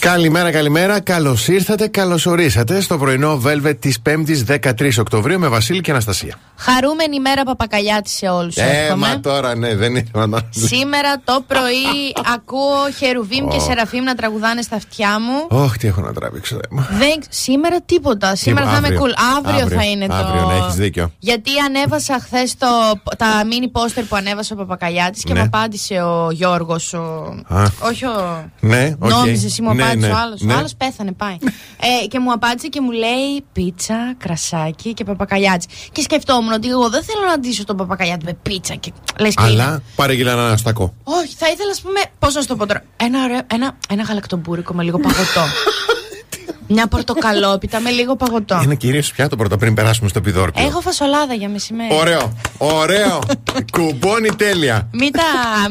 [0.00, 1.00] Καλημέρα, καλημέρα.
[1.00, 6.38] Καλώς ήρθατε, καλώς ορίσατε στο πρωινό Velvet της 5η 13 Οκτωβρίου με Βασίλη και Αναστασία.
[6.56, 8.56] Χαρούμενη ημέρα Παπακαλιάτη σε όλους.
[8.56, 10.06] Ε, μα τώρα ναι, δεν είναι.
[10.50, 15.58] Σήμερα το πρωί ακούω Χερουβίμ και Σεραφίμ να τραγουδάνε στα αυτιά μου.
[15.62, 16.58] Όχι, τι έχω να τραβήξω.
[16.70, 17.22] Δεν...
[17.28, 18.36] Σήμερα τίποτα.
[18.36, 19.12] Σήμερα θα είμαι cool.
[19.36, 20.14] Αύριο, θα είναι το.
[20.14, 21.12] Αύριο, ναι, έχεις δίκιο.
[21.18, 22.56] Γιατί ανέβασα χθες
[23.16, 25.38] τα μίνι πόστερ που ανέβασε ο Παπακαλιάτης και ναι.
[25.38, 26.92] μου απάντησε ο Γιώργος.
[26.92, 27.34] Ο...
[27.78, 28.50] Όχι ο.
[28.60, 29.08] Ναι, okay.
[29.08, 30.40] Νόμιζες, εσύ μου ναι, απάντησε ναι, ο άλλος.
[30.42, 31.36] Ο άλλος πέθανε, πάει.
[32.02, 35.66] ε, και μου απάντησε και μου λέει πίτσα, κρασάκι και Παπακαλιάτη.
[35.92, 39.42] Και σκεφτόμουν ότι εγώ δεν θέλω να ντύσω τον παπακαλιάτη με πίτσα και λες και
[39.42, 40.94] Αλλά παρήγγειλα ένα αστακό.
[41.04, 42.84] Όχι, θα ήθελα, ας πούμε, πώς να το πω τώρα.
[42.96, 45.44] Ένα, ωραίο, ένα, ένα γαλακτομπούρικο με λίγο παγωτό.
[46.72, 48.60] Μια πορτοκαλόπιτα με λίγο παγωτό.
[48.64, 50.64] Είναι κυρίως πιάτο πρώτα πριν περάσουμε στο πιδόρπιο.
[50.66, 51.94] Έχω φασολάδα για μεσημέρι.
[51.94, 52.32] Ωραίο.
[52.58, 53.18] Ωραίο.
[53.76, 54.88] Κουμπώνει τέλεια.
[54.92, 55.22] Μην τα,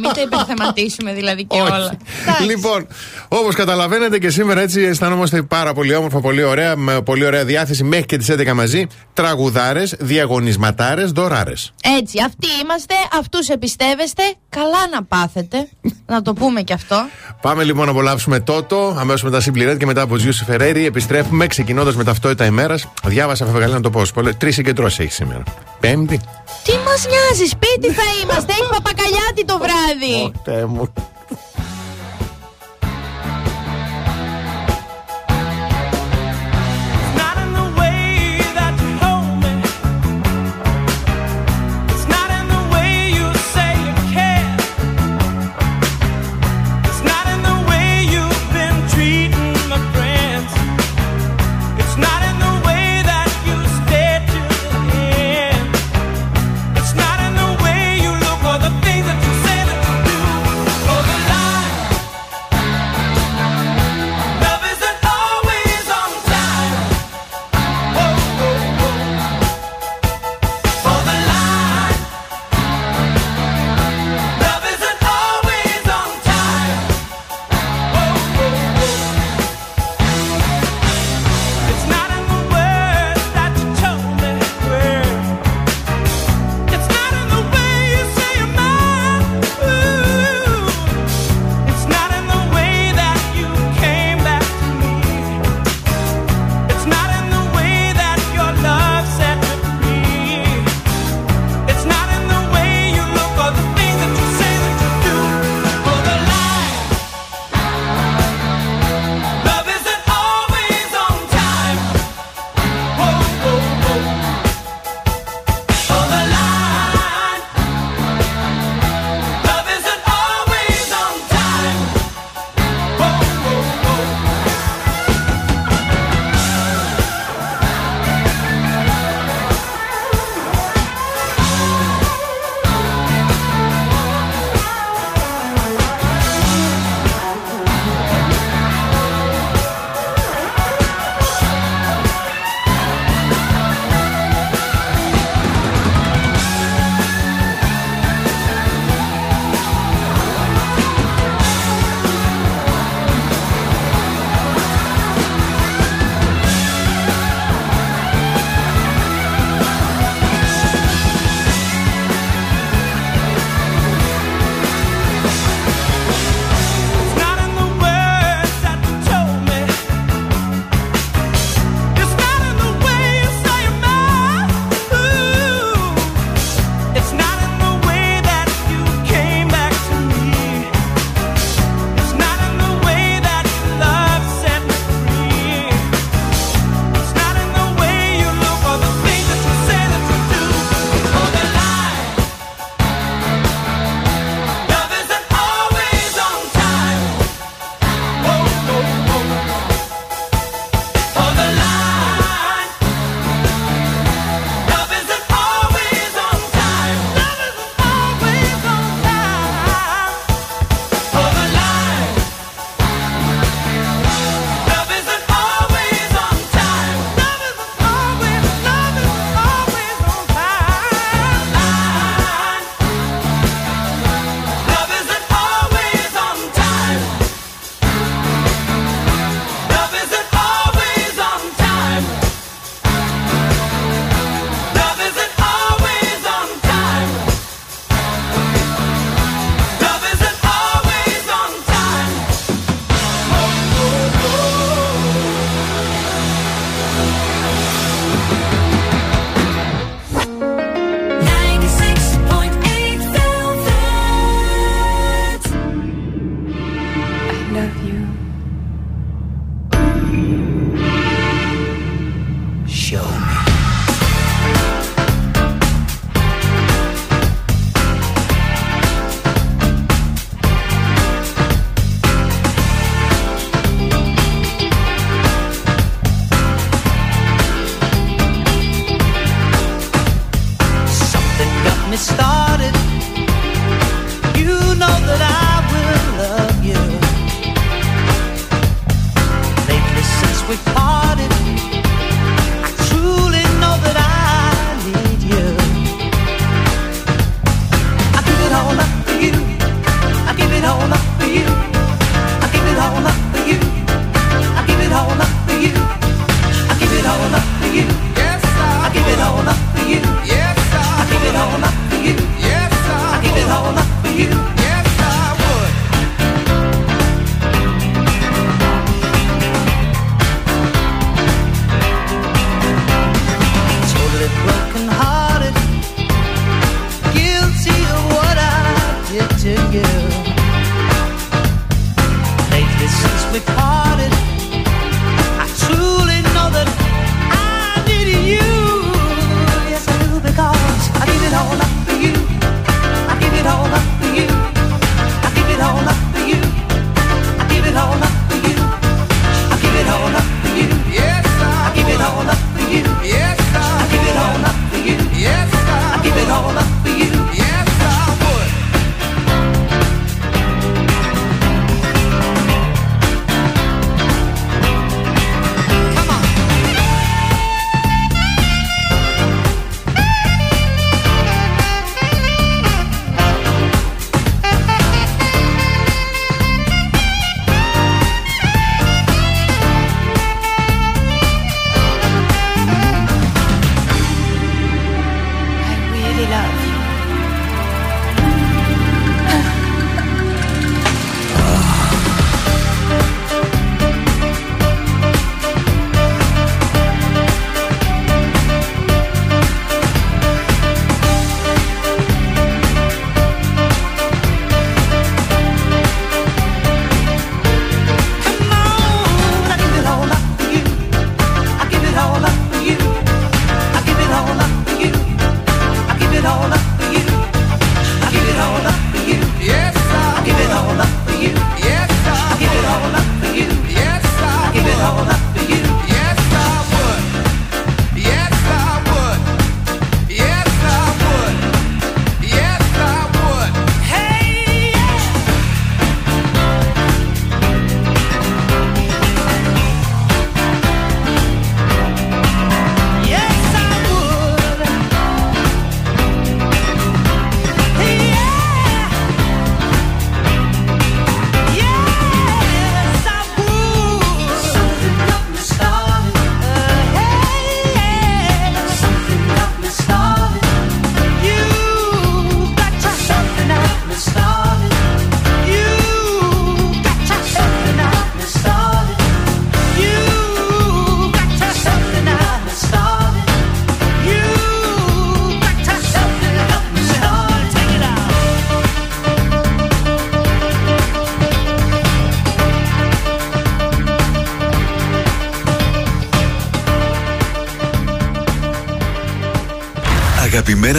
[0.01, 1.97] μην τα υπερθεματίσουμε δηλαδή και όλα.
[2.45, 2.87] λοιπόν,
[3.27, 7.83] όπως καταλαβαίνετε και σήμερα έτσι αισθανόμαστε πάρα πολύ όμορφα, πολύ ωραία, με πολύ ωραία διάθεση
[7.83, 8.87] μέχρι και τις 11 μαζί.
[9.13, 11.73] Τραγουδάρες, διαγωνισματάρες, δωράρες.
[11.99, 14.23] Έτσι, αυτοί είμαστε, αυτούς εμπιστεύεστε.
[14.49, 15.67] Καλά να πάθετε.
[16.05, 17.05] να το πούμε κι αυτό.
[17.41, 21.95] Πάμε λοιπόν να απολαύσουμε τότο, αμέσως μετά συμπληρέτη και μετά από Τζιούσι Φεραίρι επιστρέφουμε ξεκινώντας
[21.95, 22.87] με ταυτότητα ημέρας.
[23.03, 24.01] Διάβασα Φεβγαλή να το πω.
[24.37, 25.43] Τρεις συγκεντρώσεις έχεις σήμερα.
[25.79, 26.19] Πέμπτη.
[26.63, 28.51] Τι μας νοιάζεις, σπίτι θα είμαστε.
[28.51, 30.31] Έχει παπακαλιάτι το βράδυ.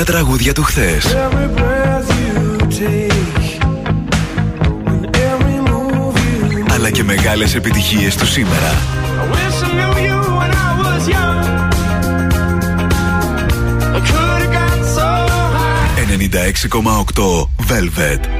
[0.01, 1.17] Αγαπημένα τραγούδια του χθες.
[6.75, 8.73] Αλλά και μεγάλες επιτυχίες του σήμερα.
[16.21, 18.40] 96,8 Velvet.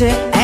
[0.00, 0.39] dice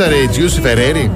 [0.00, 0.10] άλλη φορά.
[0.10, 1.10] Φάλτσαρε, Τζιούσι Φεραίρι.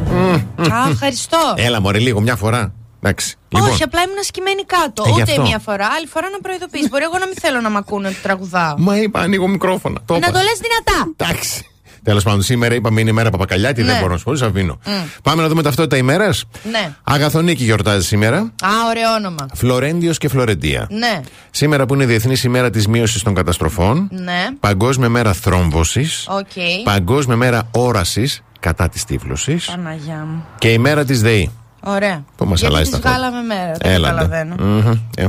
[0.59, 1.55] Α, ευχαριστώ.
[1.57, 2.73] Έλα, μωρέ, λίγο, μια φορά.
[3.03, 3.35] Εντάξει.
[3.49, 5.05] Λοιπόν, Όχι, απλά ήμουν σκυμμένη κάτω.
[5.07, 5.43] Ε, γι' Ούτε αυτό.
[5.43, 6.89] μία φορά, άλλη φορά να προειδοποιήσει.
[6.89, 8.75] Μπορεί εγώ να μην θέλω να μ' ακούνε ότι τραγουδάω.
[8.79, 10.01] Μα είπα, ανοίγω μικρόφωνα.
[10.05, 10.31] Το Να είπα.
[10.31, 11.13] το λες δυνατά.
[11.17, 11.67] Εντάξει.
[12.03, 13.87] Τέλος πάντων, σήμερα είπαμε είναι η μέρα Παπακαλιάτη, Ναι.
[13.91, 14.79] δεν μπορώ να σου πω, αφήνω.
[15.23, 16.45] Πάμε να δούμε ταυτότητα ημέρας.
[16.71, 16.95] Ναι.
[17.03, 18.37] Αγαθονίκη γιορτάζει σήμερα.
[18.39, 19.47] Α, ωραίο όνομα.
[19.55, 20.87] Φλωρέντιος και Φλωρεντία.
[20.91, 24.09] Ναι, Σήμερα που είναι Διεθνής ημέρα της μείωσης των καταστροφών.
[24.13, 24.47] ναι.
[24.61, 26.27] Παγκόσμια μέρα θρόμβωσης.
[26.29, 26.83] Οκ.
[26.85, 29.67] Παγκόσμια μέρα όρασης κατά της τύφλωσης.
[29.67, 30.45] Παναγιά μου.
[30.59, 31.51] Και η μέρα της ΔΕΗ.
[31.81, 32.25] Ωραία.
[32.37, 34.15] Πού μας Γιατί αλλάζει τις τα βγάλαμε μέρα, δεν Έλατε.
[34.15, 34.55] καταλαβαίνω.
[34.59, 34.93] Μμμ.
[35.17, 35.27] Ε,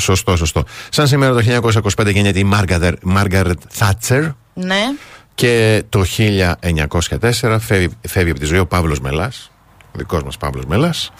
[0.00, 0.64] σωστό, σωστό.
[0.88, 2.44] Σαν σήμερα το 1925 γεννιέται η
[3.02, 4.22] Μάργαρετ Θάτσερ.
[4.54, 4.82] Ναι.
[5.34, 9.50] Και το 1904 φεύγει, φεύγει από τη ζωή ο Παύλος Μελάς,
[9.92, 11.12] δικός μας Παύλος Μελάς, ο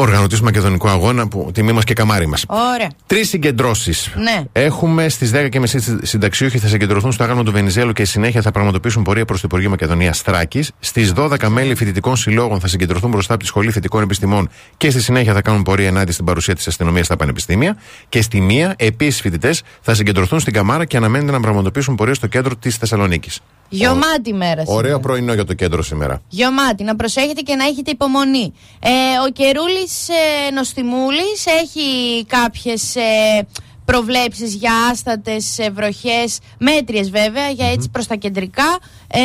[0.00, 2.44] οργανωτής του Μακεδονικού Αγώνα, που τιμή μας και καμάρι μας.
[2.48, 2.90] Ωραία.
[3.06, 4.10] Τρεις συγκεντρώσεις.
[4.16, 4.44] Ναι.
[4.52, 5.62] Έχουμε στις 10.30
[6.02, 9.46] συνταξιούχοι θα συγκεντρωθούν στο άγαλμα του Βενιζέλου και στη συνέχεια θα πραγματοποιήσουν πορεία προς το
[9.50, 10.72] Υπουργείο Μακεδονίας Θράκης.
[10.78, 15.00] Στις 12 μέλη φοιτητικών συλλόγων θα συγκεντρωθούν μπροστά από τη Σχολή Θετικών Επιστημών και στη
[15.00, 17.76] συνέχεια θα κάνουν πορεία ενάντια στην παρουσία της αστυνομίας στα πανεπιστήμια.
[18.08, 22.26] Και στη μία, επίσης φοιτητές θα συγκεντρωθούν στην Καμάρα και αναμένεται να πραγματοποιήσουν πορεία στο
[22.26, 23.40] κέντρο της Θεσσαλονίκης.
[23.68, 24.62] Γιωμάτη μέρα.
[24.66, 24.98] Ωραίο σήμερα.
[24.98, 26.22] πρωινό για το κέντρο σήμερα.
[26.28, 28.52] Γιωμάτη, να προσέχετε και να έχετε υπομονή.
[28.80, 28.90] Ε,
[29.26, 33.46] ο Κερούλης ε, Νοστιμούλης έχει κάποιες ε,
[33.84, 38.78] προβλέψεις για άστατες ε, βροχές, μέτριες βέβαια, για έτσι προς τα κεντρικά.
[39.08, 39.20] Ε,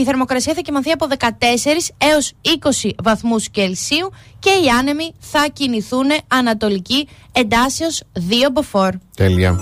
[0.00, 1.24] η θερμοκρασία θα κοιμανθεί από 14
[1.98, 2.32] έως
[2.84, 8.20] 20 βαθμούς Κελσίου και οι άνεμοι θα κινηθούν ανατολική εντάσεως 2
[8.52, 8.90] μποφόρ.
[9.16, 9.58] Τέλεια.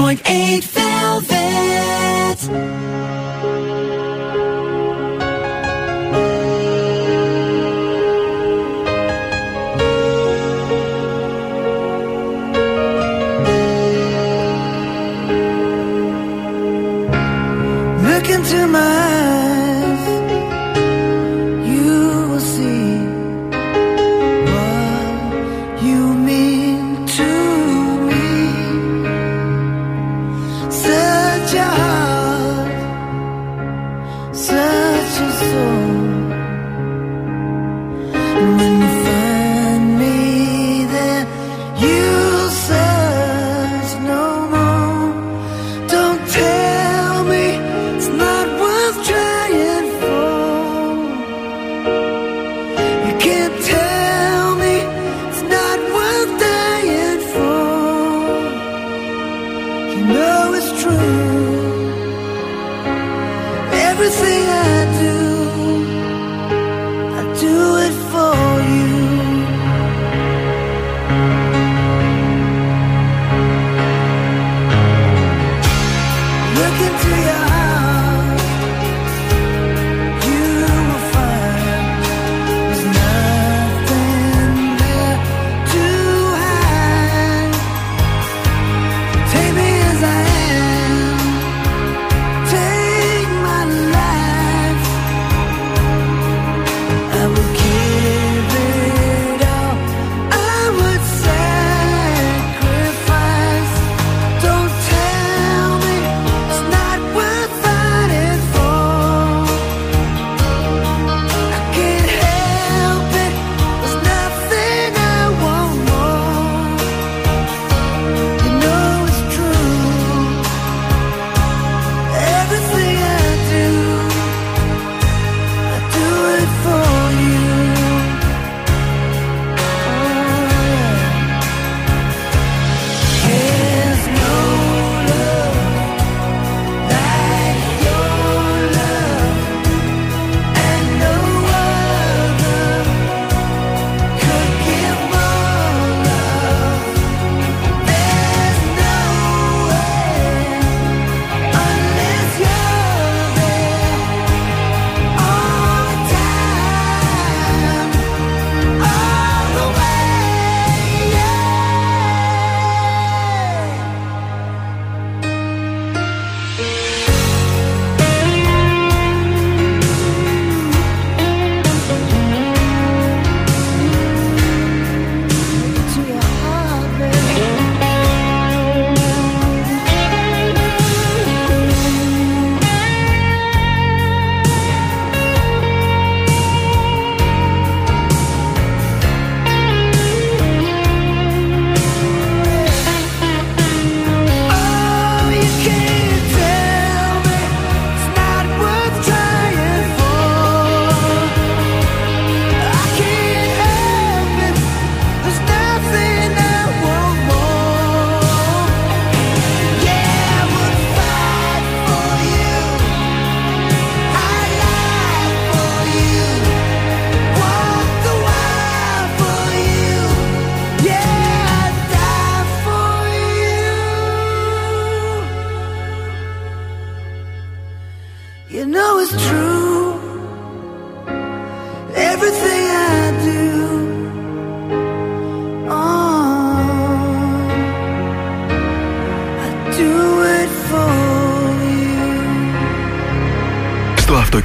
[0.00, 0.79] 106.8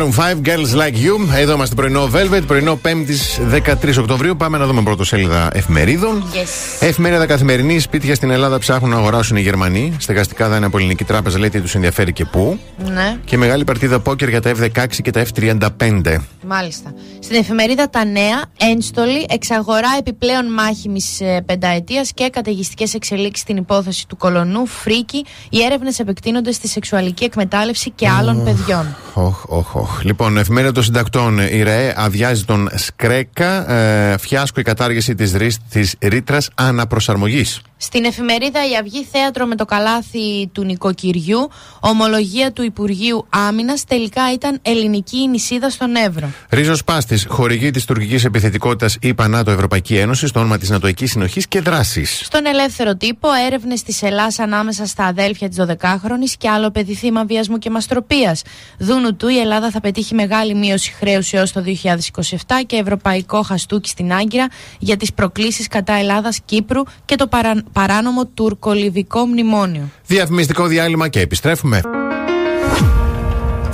[0.00, 1.34] Maroon 5, Girls Like You.
[1.36, 4.36] Εδώ είμαστε πρωινό Velvet, πρωινό 5η 13 Οκτωβρίου.
[4.36, 6.24] Πάμε να δούμε πρώτο σέλιδα εφημερίδων.
[6.32, 6.48] Yes.
[6.86, 9.96] Εφημερίδα καθημερινή, σπίτια στην Ελλάδα ψάχνουν να αγοράσουν οι Γερμανοί.
[9.98, 12.58] Στεγαστικά δάνεια από ελληνική τράπεζα λέει τι τους ενδιαφέρει και πού.
[12.84, 16.16] Ναι, Και μεγάλη παρτίδα πόκερ για τα F16 και τα F35.
[16.46, 16.94] μάλιστα.
[17.20, 24.16] Στην εφημερίδα Τα Νέα, ένστολη, εξαγορά επιπλέον μάχημης πενταετίας και καταιγιστικές εξελίξεις στην υπόθεση του
[24.16, 25.24] κολονού, φρίκι.
[25.50, 28.96] Οι έρευνες επεκτείνονται στη σεξουαλική εκμετάλλευση και άλλων παιδιών.
[29.14, 29.89] Οχ, οχ, οχ.
[30.02, 31.38] Λοιπόν, εφημερίδα των συντακτών.
[31.38, 33.70] Η ΡΕΕ αδειάζει τον Σκρέκα.
[33.70, 37.60] Ε, φιάσκο η κατάργηση της ρήτρας αναπροσαρμογής.
[37.82, 41.50] Στην εφημερίδα Η Αυγή Θέατρο με το καλάθι του νοικοκυριού,
[41.80, 46.30] ομολογία του Υπουργείου Άμυνας τελικά ήταν ελληνική η νησίδα στον Εύρο.
[46.48, 51.46] Ρίζος Πάστης, χορηγή της τουρκικής επιθετικότητας ΗΠΑ ΝΑΤΟ Ευρωπαϊκή Ένωση, στο όνομα της Νατοική Συνοχής
[51.46, 52.20] και Δράσης.
[52.24, 57.24] Στον ελεύθερο τύπο, έρευνες της Ελλάς ανάμεσα στα αδέλφια της 12χρονη και άλλο παιδί θύμα
[57.24, 58.42] βιασμού και μαστροπίας.
[58.78, 63.88] Δούνου του, η Ελλάδα θα πετύχει μεγάλη μείωση χρέους έως το 2027 και ευρωπαϊκό χαστούκι
[63.88, 67.62] στην Άγκυρα για τις προκλήσεις κατά Ελλάδα-Κύπρου και το παρα...
[67.72, 69.90] παράνομο τουρκολιβικό μνημόνιο.
[70.06, 71.80] Διαφημιστικό διάλειμμα και επιστρέφουμε.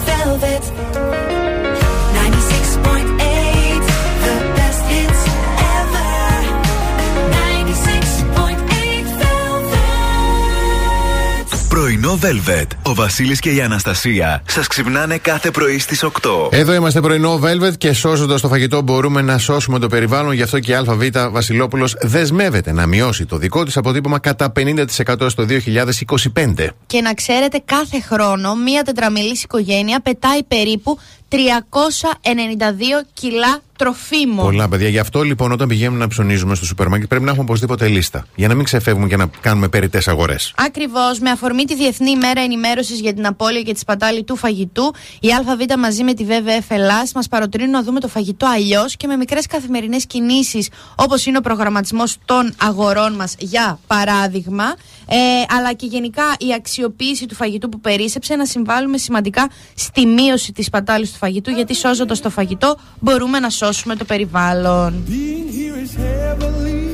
[0.06, 0.75] Velvet
[11.86, 12.66] Πρωινό Velvet.
[12.82, 16.08] Ο Βασίλης και η Αναστασία σας ξυπνάνε κάθε πρωί στις 8.
[16.50, 20.32] Εδώ είμαστε πρωινό Velvet και σώζοντας το φαγητό μπορούμε να σώσουμε το περιβάλλον.
[20.32, 24.84] Γι' αυτό και η ΑΒ Βασιλόπουλος δεσμεύεται να μειώσει το δικό της αποτύπωμα κατά 50%
[25.26, 26.66] στο 2025.
[26.86, 31.36] Και να ξέρετε, κάθε χρόνο μία τετραμιλής οικογένεια πετάει περίπου 392
[33.12, 34.44] κιλά τροφίμων.
[34.44, 34.88] Πολλά παιδιά.
[34.88, 38.26] Γι' αυτό λοιπόν όταν πηγαίνουμε να ψωνίζουμε στο σούπερ μάρκετ πρέπει να έχουμε οπωσδήποτε λίστα.
[38.34, 40.52] Για να μην ξεφεύγουμε και να κάνουμε περιττές αγορές.
[40.56, 44.94] Ακριβώς, με αφορμή τη Διεθνή ημέρα ενημέρωσης για την απώλεια και τη σπατάλη του φαγητού,
[45.20, 49.06] η ΑΒ μαζί με τη WWF Ελλάς μας παροτρύνουν να δούμε το φαγητό αλλιώς και
[49.06, 54.74] με μικρές καθημερινές κινήσεις, όπως είναι ο προγραμματισμός των αγορών μας, για παράδειγμα,
[55.08, 55.16] ε,
[55.56, 60.66] αλλά και γενικά η αξιοποίηση του φαγητού που περίσεψε να συμβάλλουμε σημαντικά στη μείωση της
[60.66, 65.04] σπατάλης του φαγητού, γιατί σώζοντας το φαγητό μπορούμε να σώσουμε το περιβάλλον.
[65.08, 66.86] Being here is heavenly.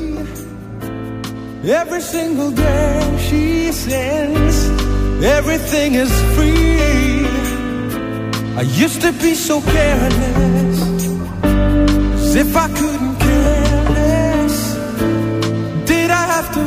[1.64, 4.56] Every single day she sends,
[5.38, 7.24] everything is free.
[8.60, 10.78] I used to be so careless,
[12.24, 13.11] as if I couldn't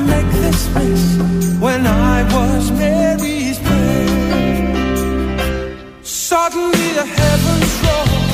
[0.06, 1.04] make this mess
[1.60, 4.66] when I was Mary's prayer?
[6.04, 8.25] Suddenly the heavens roll,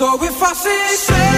[0.00, 1.29] So if I see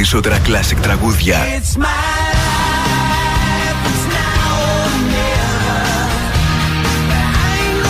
[0.00, 1.36] περισσότερα κλασικ τραγούδια.
[1.36, 1.82] It's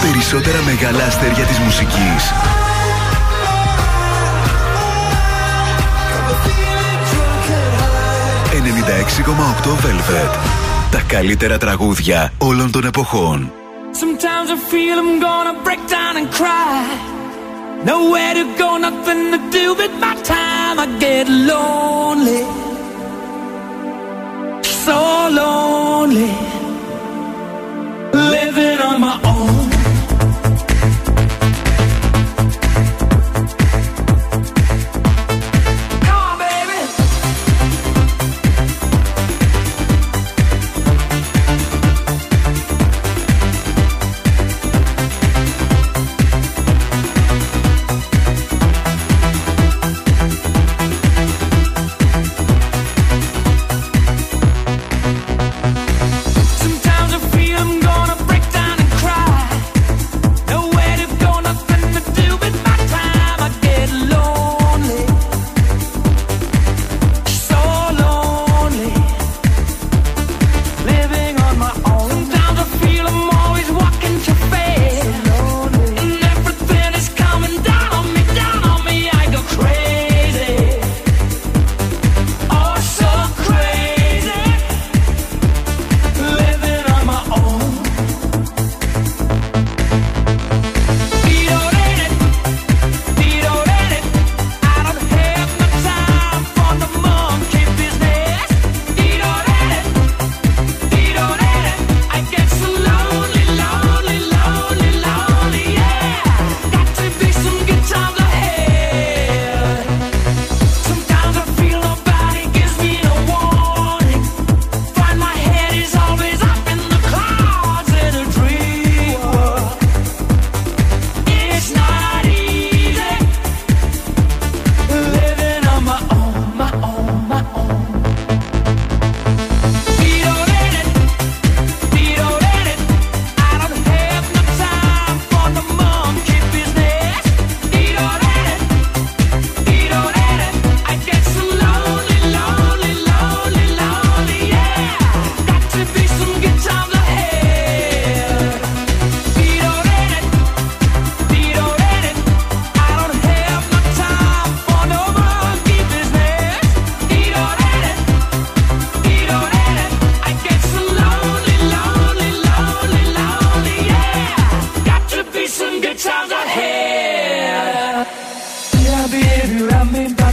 [0.03, 1.11] περισσότερα μεγάλα
[1.45, 2.33] της μουσικής.
[9.63, 10.39] 96,8 Velvet.
[10.91, 13.53] Τα καλύτερα τραγούδια όλων των εποχών.
[13.93, 17.11] I feel I'm gonna break down and cry.
[18.41, 19.65] To go, nothing to do
[20.05, 20.50] my time.
[20.83, 22.41] I get lonely,
[24.63, 26.50] so lonely.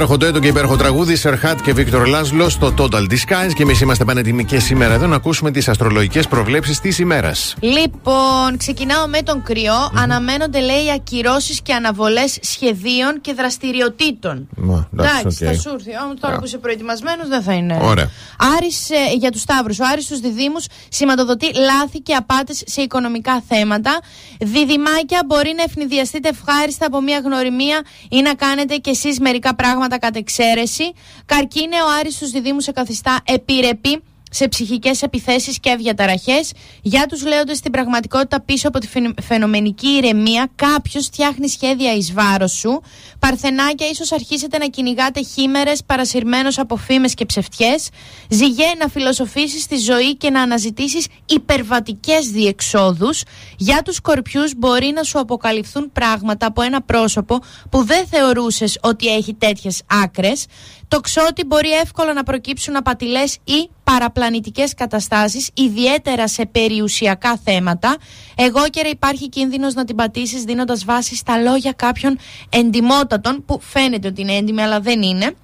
[0.00, 3.52] Υπέροχο ντουέτο και υπέροχο τραγούδι, Σερχάτ και Βίκτορ Λάσλο στο Total Disguise.
[3.54, 7.54] Και εμείς είμαστε πανέτοιμοι και σήμερα εδώ να ακούσουμε τις αστρολογικές προβλέψεις της ημέρας.
[7.60, 14.48] Λοιπόν, ξεκινάω με τον κριό Αναμένονται, λέει, ακυρώσεις και αναβολές σχεδίων και δραστηριοτήτων.
[14.56, 15.32] Μα, εντάξει, οκ.
[15.32, 15.90] θα σου έρθει.
[16.04, 16.38] Όμως τώρα Α.
[16.38, 17.78] που είσαι προετοιμασμένος δεν θα είναι.
[17.82, 18.10] Ωραία.
[18.56, 19.78] Άρης, ε, για τους ταύρους.
[19.78, 20.60] Ο Άρης στους Διδήμου
[20.90, 24.00] σηματοδοτεί λάθη και απάτες σε οικονομικά θέματα.
[24.40, 29.98] Διδυμάκια μπορεί να αιφνιδιαστείτε ευχάριστα από μια γνωριμία ή να κάνετε κι εσείς μερικά πράγματα
[29.98, 30.92] κατ' εξαίρεση.
[31.26, 36.52] Καρκίνε, ο Άρης στου Διδήμου σε καθιστά επιρρεπή σε ψυχικές επιθέσεις και διαταραχές.
[36.82, 42.12] Για τους λέοντες στην πραγματικότητα πίσω από τη φαινο- φαινομενική ηρεμία κάποιος φτιάχνει σχέδια εις
[42.12, 42.80] βάρος σου.
[43.18, 47.88] Παρθενάκια ίσως αρχίσετε να κυνηγάτε χήμερες παρασυρμένος από φήμες και ψευτιές.
[48.28, 53.22] Ζυγέ να φιλοσοφήσεις τη ζωή και να αναζητήσεις υπερβατικές διεξόδους.
[53.56, 57.38] Για τους σκορπιούς μπορεί να σου αποκαλυφθούν πράγματα από ένα πρόσωπο
[57.70, 60.46] που δεν θεωρούσες ότι έχει τέτοιες άκρες.
[60.90, 67.96] Το ξότι μπορεί εύκολα να προκύψουν απατηλές ή παραπλανητικές καταστάσεις, ιδιαίτερα σε περιουσιακά θέματα.
[68.34, 72.18] Εγώ και υπάρχει κίνδυνος να την πατήσεις δίνοντας βάση στα λόγια κάποιων
[72.48, 75.34] εντιμότατων που φαίνεται ότι είναι έντιμοι αλλά δεν είναι.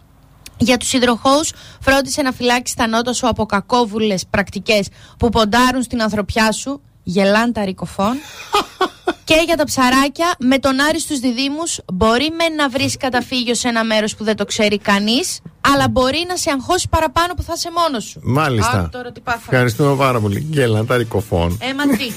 [0.58, 4.88] Για τους υδροχώους φρόντισε να φυλάξεις τα νότα σου από κακόβουλες πρακτικές
[5.18, 8.14] που ποντάρουν στην ανθρωπιά σου, γελάν τα ρικοφών.
[9.28, 13.68] και για τα ψαράκια, με τον Άρη στους διδήμους μπορεί με να βρεις καταφύγιο σε
[13.68, 17.52] ένα μέρος που δεν το ξέρει κανείς, αλλά μπορεί να σε αγχώσει παραπάνω που θα
[17.56, 18.20] είσαι μόνος σου.
[18.22, 18.78] Μάλιστα.
[18.78, 19.44] Α, τώρα τι πάθαμε.
[19.46, 20.40] Ευχαριστούμε πάρα πολύ.
[20.40, 21.58] Γκέλα, τα ρικοφών.
[21.60, 22.10] Ε, μα τι.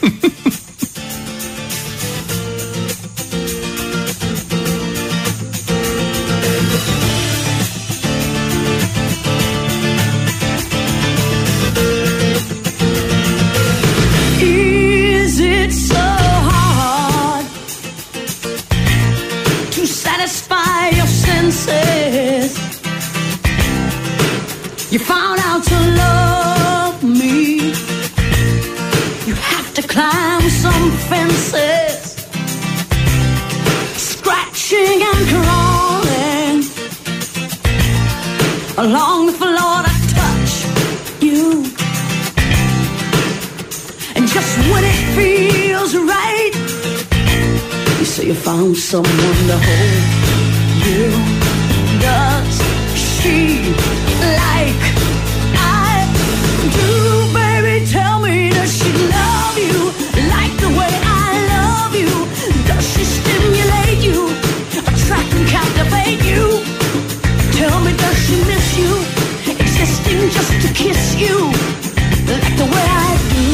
[24.91, 27.73] You found out to love me.
[29.27, 32.15] You have to climb some fences,
[33.95, 36.57] scratching and crawling
[38.79, 40.53] along the floor to touch
[41.21, 41.63] you.
[44.15, 46.53] And just when it feels right,
[47.99, 50.03] you say you found someone to hold
[50.87, 51.11] you.
[52.01, 52.57] Does
[52.95, 53.98] she
[71.19, 71.37] you
[72.31, 73.47] like the way I do?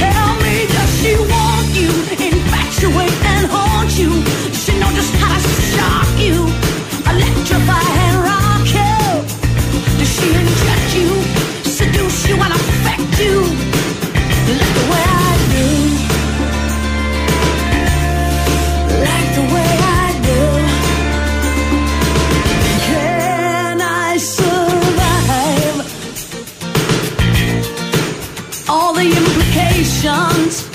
[0.00, 1.90] Tell me, does she want you,
[2.28, 4.10] infatuate and haunt you?
[4.52, 6.36] She just how to shock you,
[7.12, 8.94] electrify and rock you?
[9.98, 10.53] Does she
[30.04, 30.68] implications.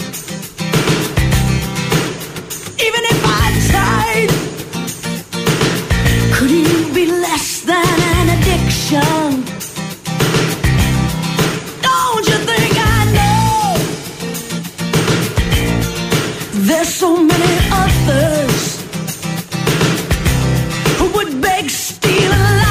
[2.81, 4.29] Even if I tried,
[6.33, 9.43] could you be less than an addiction?
[11.81, 13.77] Don't you think I know?
[16.67, 18.81] There's so many others
[20.97, 22.68] who would beg, steal, and lie,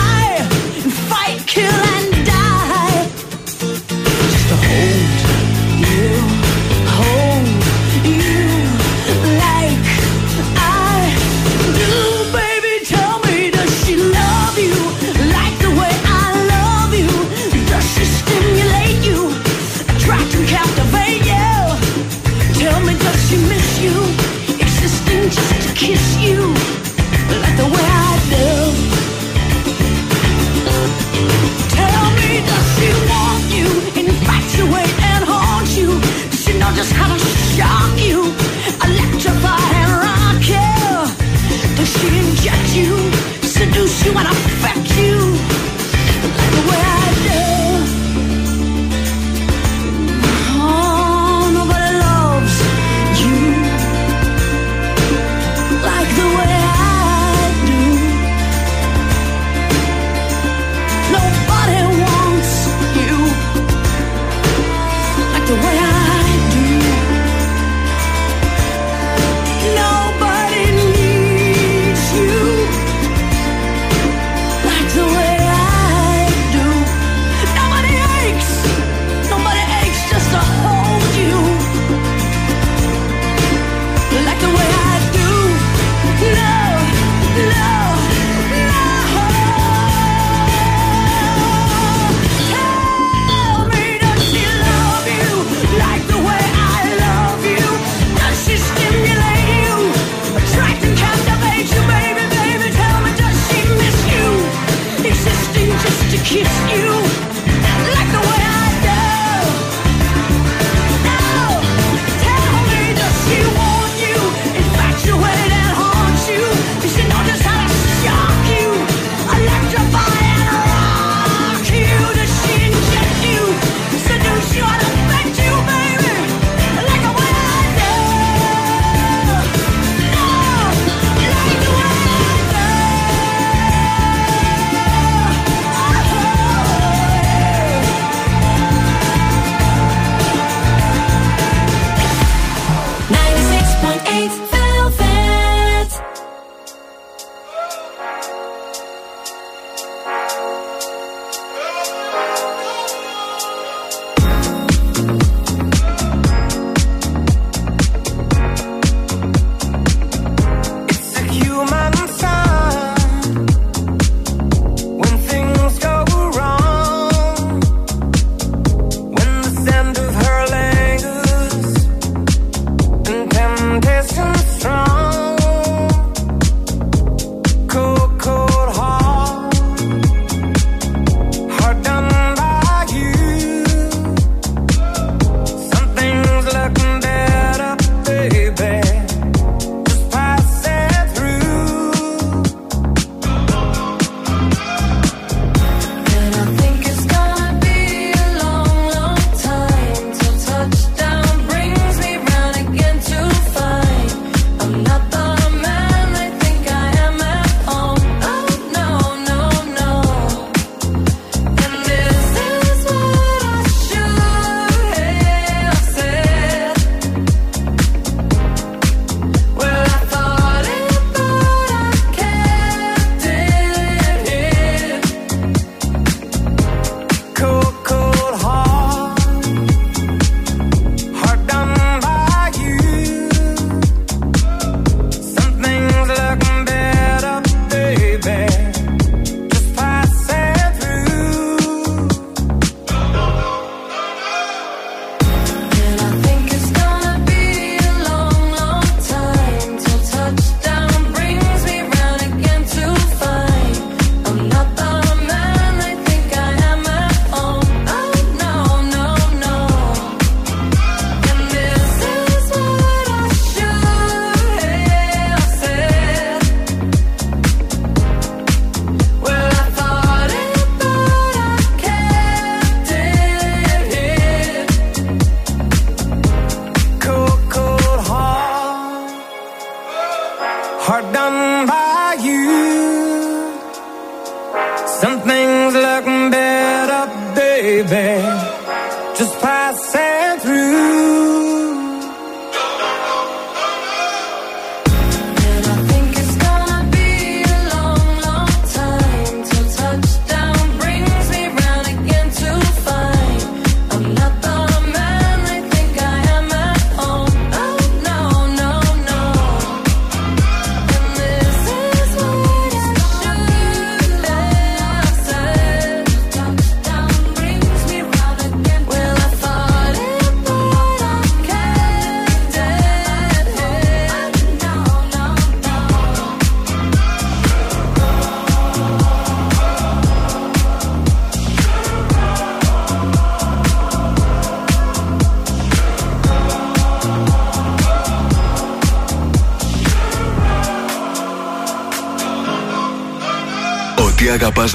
[36.89, 37.17] just have a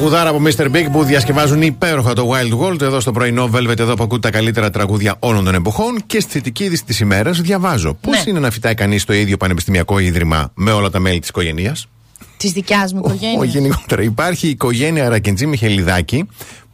[0.00, 0.76] τραγουδάρα από Mr.
[0.76, 4.30] Big που διασκευάζουν υπέροχα το Wild World εδώ στο πρωινό Velvet εδώ που ακούτε τα
[4.30, 8.22] καλύτερα τραγούδια όλων των εποχών και στη θετική είδηση της ημέρας διαβάζω πώς ναι.
[8.26, 11.86] είναι να φυτάει κανείς το ίδιο πανεπιστημιακό ίδρυμα με όλα τα μέλη της οικογένειας;
[12.36, 13.38] Της δικιάς μου οικογένεια.
[13.38, 14.02] Όχι, γενικότερα.
[14.02, 16.26] Υπάρχει η οικογένεια Ρακεντζή Μιχελιδάκη,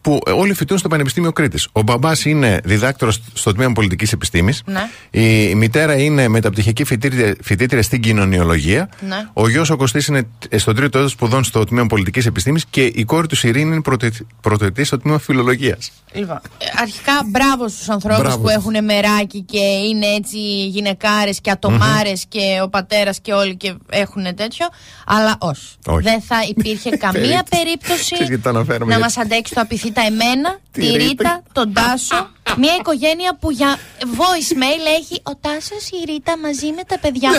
[0.06, 1.68] που όλοι φοιτούν στο Πανεπιστήμιο Κρήτης.
[1.72, 4.62] Ο μπαμπάς είναι διδάκτορος στο τμήμα πολιτικής επιστήμης.
[4.66, 4.80] Ναι.
[5.10, 8.88] Η, η μητέρα είναι μεταπτυχιακή φοιτήτρια, φοιτήτρια στην κοινωνιολογία.
[9.08, 9.16] Ναι.
[9.32, 10.22] Ο γιος ο Κωστής είναι
[10.56, 13.82] στον τρίτο έτος σπουδών στο τμήμα πολιτικής επιστήμης και η κόρη του Ειρήνη είναι
[14.40, 15.90] πρωτοετή στο τμήμα φιλολογίας.
[16.12, 18.52] Λοιπόν, ε, αρχικά μπράβο στους ανθρώπους Μπράβο που τους.
[18.54, 24.22] έχουν μεράκι και είναι έτσι γυναικάρες και ατομάρες και ο πατέρας και όλοι και έχουν
[24.34, 24.66] τέτοιο.
[25.06, 25.66] Αλλά όχι.
[25.86, 26.02] Όχι.
[26.02, 27.48] Δεν θα υπήρχε καμία Περίπτωση.
[27.64, 31.04] περίπτωση Ξέρεις γιατί το αναφέρομαι, να γιατί- μας αντέξει το απειθήτα εμένα, Τη τη Ρίτα.
[31.06, 32.30] Ρίτα, τον Τάσο.
[32.56, 37.30] Μια οικογένεια που για voicemail έχει ο Τάσος, η Ρίτα μαζί με τα παιδιά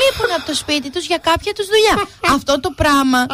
[0.00, 1.94] λείπουν από το σπίτι τους για κάποια τους δουλειά.
[2.34, 3.26] Αυτό το πράγμα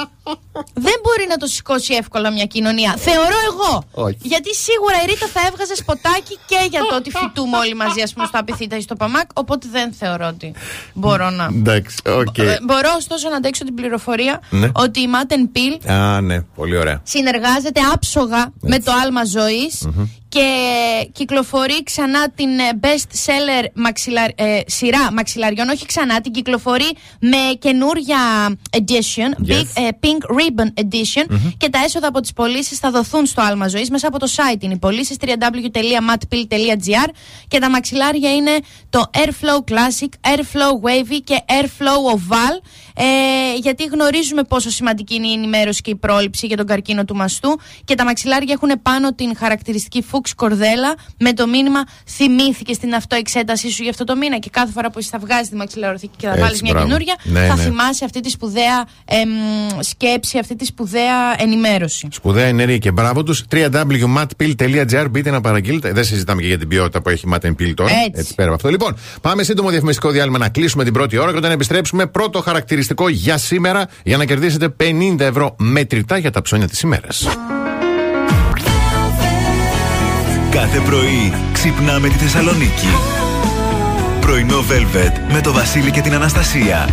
[0.75, 2.95] δεν μπορεί να το σηκώσει εύκολα μια κοινωνία.
[2.99, 3.83] Θεωρώ εγώ.
[3.93, 4.17] Όχι.
[4.23, 8.13] Γιατί σίγουρα η Ρίτα θα έβγαζε σποτάκι και για το ότι φοιτούμε όλοι μαζί, ας
[8.13, 9.29] πούμε, στο Απιθύτα ή στο Παμάκ.
[9.35, 10.55] Οπότε δεν θεωρώ ότι
[10.95, 11.45] μπορώ να.
[11.45, 12.39] Εντάξει, οκ.
[12.39, 14.69] Ε, Μπορώ ωστόσο να αντέξω την πληροφορία Ναι.
[14.75, 17.01] ότι η Matten Pill Α, ναι, πολύ ωραία.
[17.05, 19.89] συνεργάζεται άψογα με το άλμα ζωής
[20.33, 25.69] και κυκλοφορεί ξανά την ε, best seller μαξιλα, ε, σειρά μαξιλαριών.
[25.69, 28.19] Όχι ξανά, την κυκλοφορεί με καινούρια
[28.71, 29.51] edition, Yes.
[29.51, 31.27] big, ε, pink ribbon edition.
[31.57, 33.91] Και τα έσοδα από τις πωλήσεις θα δοθούν στο άλμα ζωής.
[33.91, 37.09] Μέσα από το site είναι οι πωλήσεις www.matpill.gr
[37.49, 38.59] και τα μαξιλάρια είναι
[38.91, 42.55] το Airflow Classic, Airflow Wavy και Airflow Oval
[42.97, 43.05] ε,
[43.61, 47.61] γιατί γνωρίζουμε πόσο σημαντική είναι η ενημέρωση και η πρόληψη για τον καρκίνο του μαστού
[47.85, 53.71] και τα μαξιλάρια έχουν πάνω την χαρακτηριστική φούξ κορδέλα με το μήνυμα θυμήθηκε στην αυτοεξέτασή
[53.71, 56.27] σου για αυτό το μήνα και κάθε φορά που εσύ θα βγάζεις τη μαξιλαροθήκη και
[56.27, 56.87] θα Έτσι, βάλεις μια μπράβο.
[56.87, 57.63] καινούρια Ναι, θα ναι.
[57.63, 59.29] θυμάσαι αυτή τη σπουδαία εμ,
[59.81, 62.09] σκέψη, αυτή τη σπουδαία ενημέρωση.
[62.13, 63.45] Σπουδαία ενέργεια και μπράβο τους.
[63.51, 65.93] www.matpill.gr Μπείτε να παραγγείλετε.
[65.93, 67.91] Δεν συζητάμε και για την ποιότητα που έχει η Matten Pill τώρα.
[68.15, 68.35] Έτσι.
[68.35, 68.69] πέρα από αυτό.
[68.69, 72.81] Λοιπόν, πάμε σύντομο διαφημιστικό διάλειμμα να κλείσουμε την πρώτη ώρα και όταν επιστρέψουμε, πρώτο χαρακτηριστικό
[73.09, 77.29] για σήμερα για να κερδίσετε 50 ευρώ μέτρητά για τα ψώνια της ημέρας.
[80.51, 82.89] Κάθε πρωί ξυπνάμε τη Θεσσαλονίκη.
[84.21, 86.89] Πρωινό Velvet με το Βασίλη και την Αναστασία.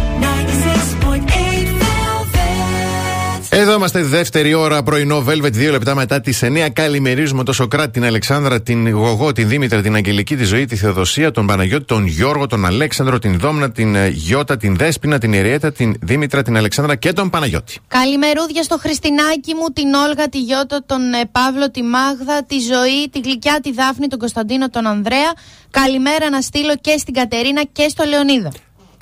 [3.49, 3.61] 96.8 Velvet.
[3.61, 6.67] Εδώ είμαστε δεύτερη ώρα πρωινό Velvet, δύο λεπτά μετά τις 9.
[6.73, 11.31] Καλημερίζουμε το Σοκράτη, την Αλεξάνδρα, την Γογό, την Δήμητρα, την Αγγελική, τη Ζωή, τη Θεοδοσία,
[11.31, 15.71] τον Παναγιώτη, τον Γιώργο, τον Αλέξανδρο, την Δόμνα, την ε, Γιώτα, την Δέσπινα, την Ιριέτα,
[15.71, 17.77] την Δήμητρα, την Αλεξάνδρα και τον Παναγιώτη.
[17.87, 23.09] Καλημερούδια στο Χριστινάκι μου, την Όλγα, τη Γιώτα, τον ε, Παύλο, τη Μάγδα, τη Ζωή,
[23.11, 25.33] τη Γλυκιά, τη Δάφνη, τον Κωνσταντίνο, τον Ανδρέα.
[25.71, 28.51] Καλημέρα να στείλω και στην Κατερίνα και στο Λεωνίδα.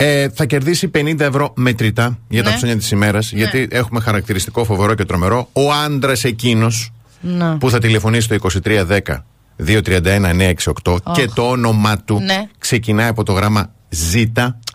[0.00, 2.56] Ε, θα κερδίσει 50 ευρώ μετρητά για τα Ναι.
[2.56, 5.48] ψώνια της ημέρας, γιατί έχουμε χαρακτηριστικό φοβερό και τρομερό.
[5.52, 7.58] Ο άντρας εκείνος Να.
[7.58, 9.24] που θα τηλεφωνήσει στο 2310
[9.56, 12.46] 231 968 και το όνομά του Ναι.
[12.58, 14.14] ξεκινάει από το γράμμα Ζ.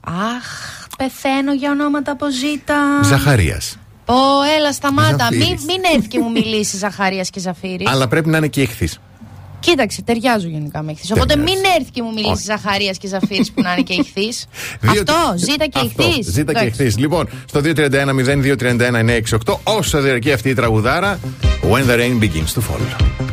[0.03, 2.75] Αχ, πεθαίνω για ονόματα από ζήτα.
[3.03, 3.77] Ζαχαρίας.
[4.05, 4.13] Πω,
[4.57, 5.27] έλα, σταμάτα.
[5.31, 5.63] Μην, Ζαφύρης.
[5.65, 7.87] μην έρθει και μου μιλήσεις Ζαχαρίας και Ζαφύρης.
[7.89, 8.89] Αλλά πρέπει να είναι και εχθή.
[9.65, 11.11] Κοίταξε, ταιριάζω γενικά με ηχθείς.
[11.11, 11.51] Οπότε Ταιριάζει.
[11.51, 12.43] μην έρθει και μου μιλήσεις Όχι.
[12.43, 14.27] Ζαχαρίας και Ζαφύρης που να είναι και ηχθή.
[14.93, 16.31] Αυτό, ζήτα και Αυτό, ηχθή.
[16.31, 16.91] Ζήτα και ηχθή.
[16.97, 21.19] Λοιπόν, στο 231-0231-968, όσο διαρκεί αυτή η τραγουδάρα,
[21.71, 23.32] When the rain begins to fall.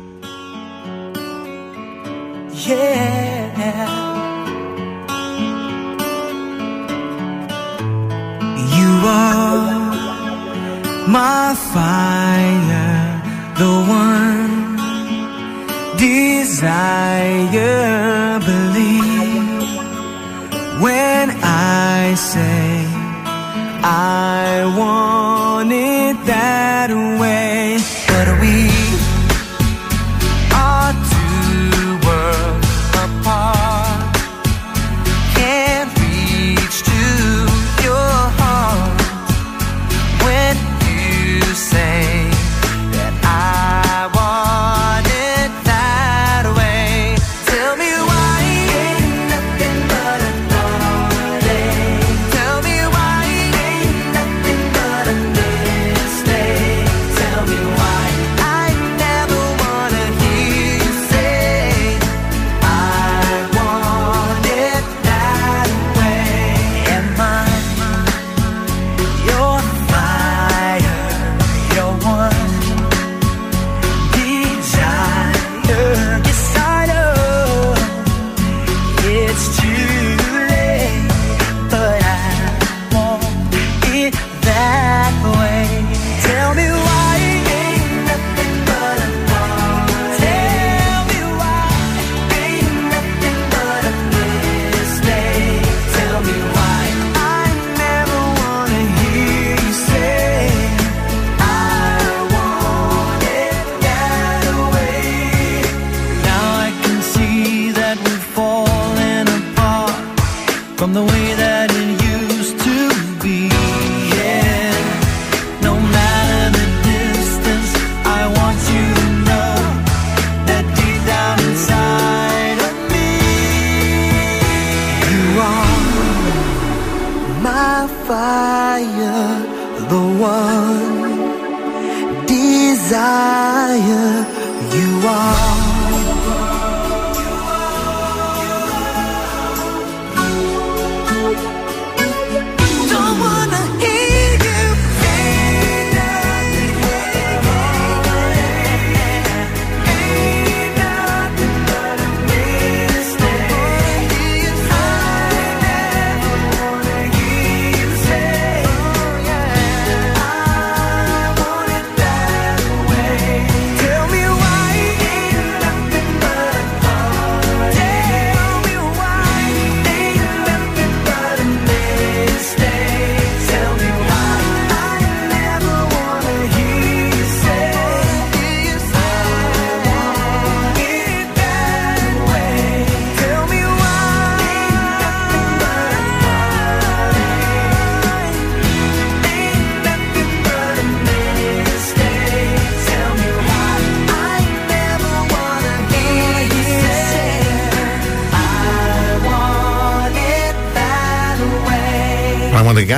[11.11, 13.21] my fire,
[13.59, 14.77] the one
[15.97, 18.10] desire.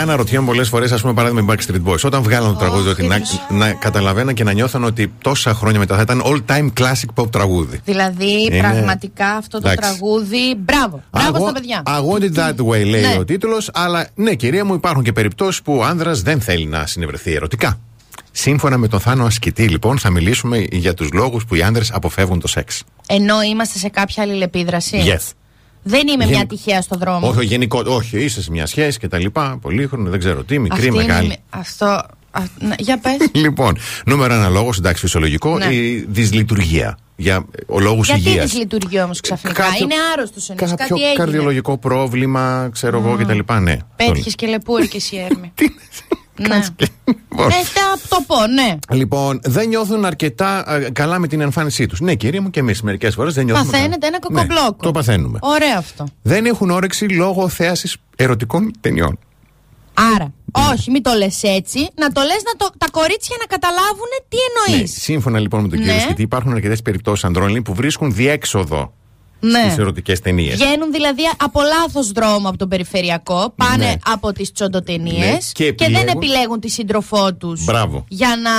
[0.04, 2.00] Αναρωτιέμαι πολλές φορές, ας πούμε, παράδειγμα οι Backstreet Boys.
[2.04, 5.96] Όταν βγάλαν το τραγούδι, ότι να, να καταλαβαίναν και να νιώθαν ότι τόσα χρόνια μετά
[5.96, 7.80] θα ήταν all time classic pop τραγούδι.
[7.86, 9.98] Δηλαδή, Είναι- πραγματικά αυτό το Εντάξει.
[9.98, 10.56] τραγούδι.
[10.58, 11.04] Μπράβο.
[11.12, 11.84] Μπράβο I στα want- παιδιά.
[11.86, 13.16] I want it that way, λέει Ναι.
[13.20, 13.70] ο τίτλος.
[13.74, 17.80] Αλλά ναι, κυρία μου, υπάρχουν και περιπτώσεις που ο άνδρας δεν θέλει να συνευρεθεί ερωτικά.
[18.32, 22.40] Σύμφωνα με τον Θάνο Ασκητή, λοιπόν, θα μιλήσουμε για τους λόγους που οι άνδρες αποφεύγουν
[22.40, 22.84] το σεξ.
[23.08, 25.04] Ενώ είμαστε σε κάποια αλληλεπίδραση.
[25.06, 25.32] Yes.
[25.84, 27.28] Δεν είμαι Γεν- μια τυχαία στο δρόμο.
[27.28, 29.58] Όχι, γενικό, όχι, είσαι σε μια σχέση και τα λοιπά.
[29.62, 31.28] Πολύχρονη, δεν ξέρω τι, μικρή, Αυτή είναι μεγάλη.
[31.28, 31.86] μη- Αυτό.
[32.32, 33.18] α, ναι, για πες.
[33.44, 35.66] Λοιπόν, νούμερο ένα λόγος, εντάξει, φυσιολογικό, Ναι.
[35.66, 36.98] η δυσλειτουργία.
[37.16, 38.44] Για ο λόγος Γιατί υγείας.
[38.46, 41.18] δυσλειτουργεί όμως ξαφνικά; Κάποιο- Είναι άρρωστος εννοείς, Κάποιο Κάτι έγινε.
[41.18, 43.54] καρδιολογικό πρόβλημα, ξέρω εγώ κτλ.
[43.62, 43.78] Ναι.
[43.96, 45.54] Πέτυχες και λεπούρι και εσύ έρμη.
[46.48, 46.62] ναι.
[47.06, 47.50] Λοιπόν.
[47.50, 48.78] Ε, θα το πω, ναι.
[48.90, 52.00] Λοιπόν, δεν νιώθουν αρκετά ε, καλά με την εμφάνισή τους.
[52.00, 53.72] Ναι, κυρία μου, και εμείς μερικές φορές δεν νιώθουμε.
[53.72, 54.16] Παθαίνετε καλά.
[54.16, 54.76] ένα κοκομπλόκο.
[54.80, 55.40] Ναι, το παθαίνουμε.
[55.42, 56.06] Ωραίο αυτό.
[56.22, 59.20] Δεν έχουν όρεξη λόγω θέασης ερωτικών ταινιών.
[60.16, 60.34] Άρα,
[60.72, 61.90] όχι, μην το λες έτσι.
[61.96, 64.92] Να το λες να το, τα κορίτσια να καταλάβουν τι εννοείς.
[64.92, 66.00] Ναι, σύμφωνα λοιπόν με τον κύριο Ναι.
[66.00, 68.94] Σκητή, υπάρχουν αρκετές περιπτώσεις ανδρών λέει, που βρίσκουν διέξοδο
[69.46, 69.62] Ναι.
[69.64, 70.56] στις ερωτικές ταινίες.
[70.56, 73.94] Βγαίνουν δηλαδή από λάθος δρόμο από τον περιφερειακό, πάνε Ναι.
[74.06, 78.06] από τις τσοντοτενίες Ναι, και δεν επιλέγουν- επιλέγουν τη σύντροφό τους Μπράβο.
[78.08, 78.52] για να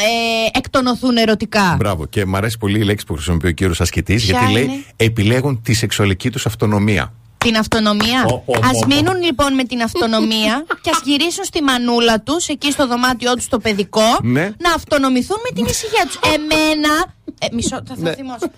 [0.00, 1.74] ε, εκτονωθούν ερωτικά.
[1.78, 2.06] Μπράβο.
[2.06, 4.82] Και μου αρέσει πολύ η λέξη που χρησιμοποιεί ο κύριος Ασκητής, Ποια γιατί λέει είναι;
[4.96, 7.12] επιλέγουν τη σεξουαλική τους αυτονομία.
[7.46, 8.20] Την αυτονομία.
[8.28, 8.86] Πω, πω, Α πω, πω.
[8.86, 13.48] μείνουν λοιπόν με την αυτονομία και ας γυρίσουν στη μανούλα τους, εκεί στο δωμάτιό τους
[13.48, 14.44] το παιδικό, Ναι.
[14.64, 16.18] να αυτονομηθούν με την ησυχία τους.
[16.34, 16.92] Εμένα.
[17.38, 18.14] Ε, μισό, θα, θα Ναι.
[18.18, 18.48] θυμώσω.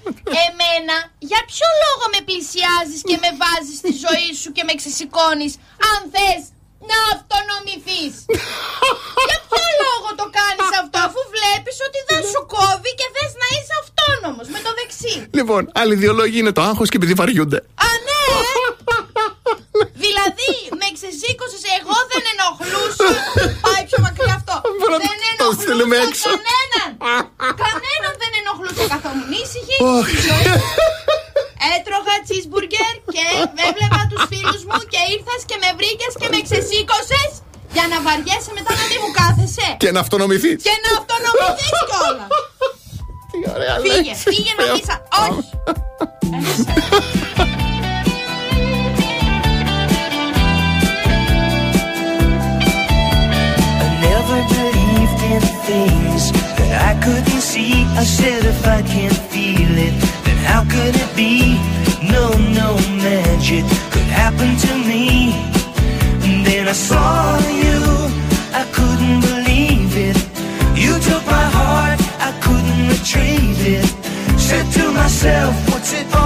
[0.47, 0.97] Εμένα,
[1.31, 5.53] για ποιο λόγο με πλησιάζεις και με βάζεις στη ζωή σου και με ξεσηκώνεις,
[5.91, 6.41] αν θες
[6.91, 8.15] να αυτονομηθείς.
[9.29, 13.49] για ποιο λόγο το κάνεις αυτό, αφού βλέπεις ότι δεν σου κόβει και θες να
[13.55, 15.15] είσαι αυτόνομος με το δεξί.
[15.39, 17.59] Λοιπόν, άλλοι δύο λόγοι είναι το άγχος και επειδή βαριούνται.
[17.87, 18.25] Α, ναι!
[20.05, 20.51] δηλαδή,
[20.81, 23.09] με ξεσήκωσες, εγώ δεν ενοχλούσα.
[23.67, 24.55] Πάει πιο μακριά αυτό.
[24.79, 26.31] Μπορώ να δεν το στείλουμε ενοχλούσα έξω.
[26.37, 26.91] κανέναν.
[27.65, 28.83] Κανέναν δεν ενοχλούσα.
[28.95, 29.77] Καθόμουν ήσυχη.
[31.67, 31.75] Όχι.
[31.75, 31.77] στη ζωή μου.
[31.79, 33.25] Έτρωγα cheeseburger και
[33.71, 37.31] έβλεπα τους φίλους μου και ήρθες και με βρήκες και με ξεσήκωσες
[37.77, 39.67] για να βαριέσαι μετά να μην μου κάθεσαι.
[39.83, 40.59] Και να αυτονομηθείς.
[40.69, 42.31] Και να αυτονομηθείς κιόλας.
[43.31, 44.25] Τι ωραία Φύγε, λέξη.
[44.33, 45.51] φύγε να μην σα- Όχι.
[46.37, 46.73] Έλυσε.
[53.85, 56.23] I never believed in things
[56.59, 57.75] that I couldn't see.
[58.03, 61.46] I said if I can't feel it, then how could it be?
[64.39, 65.33] No, no magic could happen to me.
[66.25, 67.79] And then I saw you,
[68.53, 70.17] I couldn't believe it.
[70.77, 73.87] You took my heart, I couldn't retrieve it.
[74.39, 76.26] Said to myself, what's it all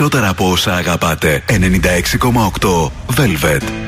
[0.00, 1.42] περισσότερα από όσα αγαπάτε.
[1.48, 3.79] 96,8 Velvet.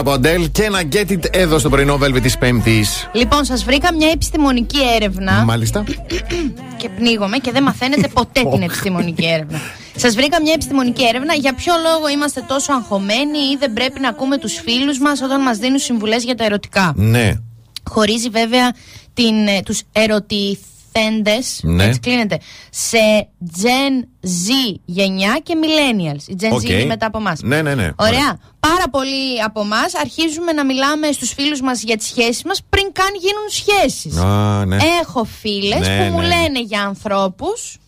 [0.00, 3.08] Τραγουδάρα από Αντέλ και ένα Get It εδώ στο πρωινό Velvet της Πέμπτης.
[3.12, 5.84] Λοιπόν, σας βρήκα μια επιστημονική έρευνα Μάλιστα.
[6.80, 9.60] και πνίγομαι και δεν μαθαίνετε ποτέ την επιστημονική έρευνα.
[9.96, 14.08] Σας βρήκα μια επιστημονική έρευνα για ποιο λόγο είμαστε τόσο αγχωμένοι ή δεν πρέπει να
[14.08, 17.32] ακούμε τους φίλους μας όταν μας δίνουν συμβουλές για τα ερωτικά; Ναι.
[17.90, 18.72] Χωρίζει βέβαια
[19.14, 19.82] την, ε, τους
[20.92, 21.84] ερωτηθέντες, Ναι.
[21.84, 22.38] έτσι κλείνεται,
[22.70, 23.28] σε
[23.62, 26.22] Gen Z γενιά και Millennials.
[26.28, 26.60] Η Gen Οκ.
[26.60, 27.36] Z είναι μετά από εμά.
[27.42, 27.90] Ναι, ναι, ναι.
[27.96, 28.38] Ωραία.
[28.60, 32.92] Πάρα πολλοί από εμά αρχίζουμε να μιλάμε στους φίλους μας για τις σχέσεις μας πριν
[32.92, 34.16] καν γίνουν σχέσεις.
[34.16, 34.76] Α, ναι.
[35.02, 36.26] Έχω φίλες Ναι, που μου ναι.
[36.26, 37.78] λένε για ανθρώπους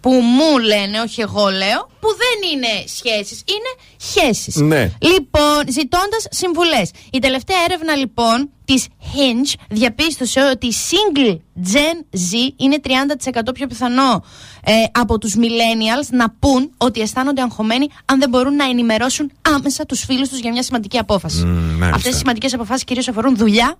[0.00, 3.72] που μου λένε, όχι εγώ λέω, που δεν είναι σχέσεις, είναι
[4.10, 4.56] χέσεις.
[4.56, 4.92] Ναι.
[4.98, 6.90] Λοιπόν, ζητώντας συμβουλές.
[7.12, 11.36] Η τελευταία έρευνα λοιπόν της Hinge διαπίστωσε ότι η single
[11.72, 14.24] Gen Z είναι 30% πιο πιθανό
[14.64, 19.86] ε, από τους millennials να πούν ότι αισθάνονται αγχωμένοι αν δεν μπορούν να ενημερώσουν άμεσα
[19.86, 21.44] τους φίλους τους για μια σημαντική απόφαση.
[21.44, 21.94] μάλιστα.
[21.94, 23.78] Αυτές οι σημαντικές αποφάσεις κυρίως αφορούν δουλειά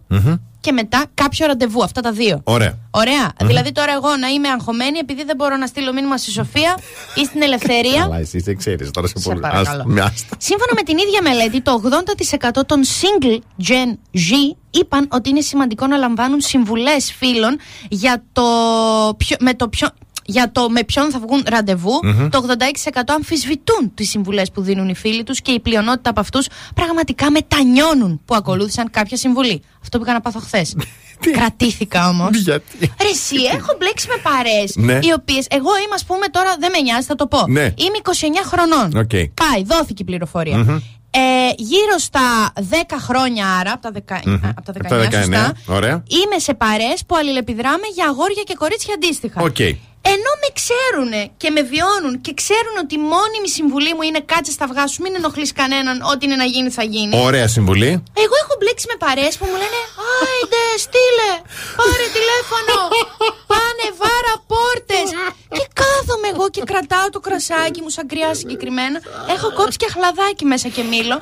[0.60, 1.82] και μετά κάποιο ραντεβού.
[1.82, 2.40] Αυτά τα δύο.
[2.44, 2.78] Ωραία.
[2.90, 3.32] Ωραία.
[3.40, 6.78] Δηλαδή τώρα εγώ να είμαι αγχωμένη επειδή δεν μπορώ να στείλω μήνυμα στη Σοφία
[7.14, 8.07] ή στην Ελευθερία.
[8.08, 9.40] Αλλά εσύ δεν ξέρεις τώρα σε Σε πολύ.
[9.40, 9.68] παρακαλώ.
[9.68, 10.36] Άστα, με άστα.
[10.38, 11.82] Σύμφωνα με την ίδια μελέτη, το
[12.58, 17.58] 80% των single Gen Z είπαν ότι είναι σημαντικό να λαμβάνουν συμβουλές φίλων
[17.88, 18.42] για το,
[19.16, 19.88] ποιο, με το ποιο,
[20.24, 22.00] για το με ποιον θα βγουν ραντεβού.
[22.30, 22.44] Το
[22.92, 27.30] 86% αμφισβητούν τις συμβουλές που δίνουν οι φίλοι τους και η πλειονότητα από αυτούς πραγματικά
[27.30, 29.62] μετανιώνουν που ακολούθησαν κάποια συμβουλή.
[29.82, 30.74] Αυτό που είχα να πάθω χθες.
[31.32, 32.36] Κρατήθηκα όμως.
[32.36, 34.64] Γιατί; Ρε, εσύ, έχω μπλέξει με παρέες.
[34.74, 34.98] Ναι.
[35.06, 37.44] Οι οποίες, εγώ είμαι, ας πούμε, τώρα δεν με νοιάζει, θα το πω.
[37.48, 37.60] Ναι.
[37.62, 38.10] Είμαι 29
[38.44, 38.96] χρονών.
[38.96, 39.10] Οκ.
[39.10, 40.82] Πάει, δόθηκε η πληροφορία.
[41.10, 41.20] Ε,
[41.56, 42.62] γύρω στα 10
[43.00, 44.20] χρόνια, άρα από τα, δεκα...
[44.24, 44.34] Μμμ.
[44.56, 46.02] από τα 19, Από τα 19, σωστά, ωραία.
[46.08, 49.42] είμαι σε παρέες που αλληλεπιδράμε για αγόρια και κορίτσια αντίστοιχα.
[49.42, 49.56] Οκ.
[50.14, 51.12] Ενώ με ξέρουν
[51.42, 54.98] και με βιώνουν και ξέρουν ότι η μόνιμη συμβουλή μου είναι κάτσε στα αυγά σου,
[55.02, 57.12] μην ενοχλείς κανέναν, ό,τι είναι να γίνει θα γίνει.
[57.28, 57.90] Ωραία συμβουλή.
[58.24, 59.80] Εγώ έχω μπλέξει με παρέες που μου λένε
[60.20, 61.32] Άιντε, στείλε,
[61.78, 62.74] πάρε τηλέφωνο,
[63.50, 65.08] πάνε βάρα πόρτες
[65.56, 68.98] Και κάθομαι εγώ και κρατάω το κρασάκι μου σαν κρυά συγκεκριμένα
[69.34, 71.16] Έχω κόψει και χλαδάκι μέσα και μήλο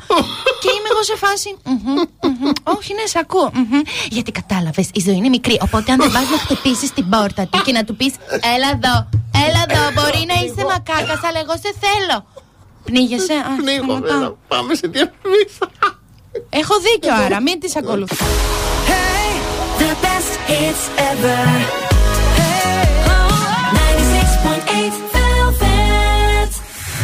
[0.62, 3.80] Και είμαι εγώ σε φάση «Μμμ, μμμ, Όχι ναι, σε ακούω μμμ».
[4.16, 7.62] Γιατί κατάλαβες, η ζωή είναι μικρή Οπότε αν δεν πας να χτυπήσεις την πόρτα του
[7.64, 8.12] Και να του πεις
[8.54, 8.94] Έλα εδώ,
[9.46, 12.18] έλα εδώ, μπορεί να είσαι μακάκας Αλλά εγώ σε θέλω
[12.84, 14.36] Πνίγεσαι, α, σταματάω.
[14.48, 15.58] Πάμε σε διαφημίσεις.
[16.50, 18.26] Έχω δίκιο άρα, μην τις ακολουθώ.
[19.78, 21.85] The best hits ever.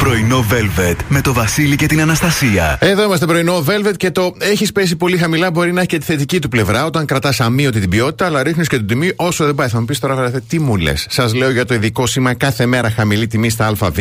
[0.03, 2.79] Πρωινό Velvet με το Βασίλη και την Αναστασία.
[2.81, 6.05] Εδώ είμαστε πρωινό Velvet και το έχεις πέσει πολύ χαμηλά μπορεί να έχει και τη
[6.05, 9.55] θετική του πλευρά όταν κρατάς αμύωτη την ποιότητα, αλλά ρίχνεις και την τιμή όσο δεν
[9.55, 9.69] πάει.
[9.69, 11.07] Θα μου πεις τώρα, βρε, τι μου λες.
[11.11, 13.99] Σας λέω για το ειδικό σήμα κάθε μέρα χαμηλή τιμή στα ΑΒ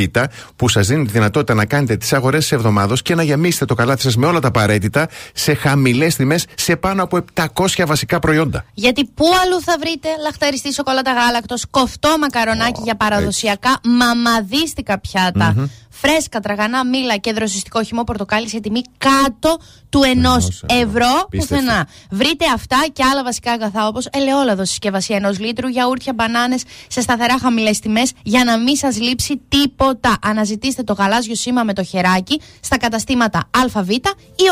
[0.56, 3.73] που σας δίνει τη δυνατότητα να κάνετε τις αγορές της εβδομάδος και να γεμίσετε το
[3.73, 8.65] καλάθι σας με όλα τα απαραίτητα σε χαμηλές τιμές σε πάνω από 700 βασικά προϊόντα.
[8.73, 16.39] Γιατί πού αλλού θα βρείτε λαχταριστή σοκολάτα γάλακτο, κοφτό μακαρονάκι για παραδοσιακά μαμαδίστικα πιάτα, φρέσκα
[16.39, 19.57] τραγανά μήλα και δροσιστικό χυμό πορτοκάλι σε τιμή κάτω
[19.89, 20.80] του ενός Ενός ευρώ.
[20.88, 21.55] ευρώ Απίστευτο.
[21.55, 21.88] πουθενά.
[22.11, 27.39] Βρείτε αυτά και άλλα βασικά αγαθά όπως ελαιόλαδος συσκευασία ενός λίτρου, γιαούρτια, μπανάνες σε σταθερά
[27.39, 30.18] χαμηλές τιμές για να μην σας λείψει τίποτα.
[30.22, 34.01] Αναζητήστε το γαλάζιο σήμα με το χεράκι στα καταστήματα ΑΒ ή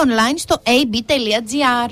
[0.05, 1.91] online στο ab.gr.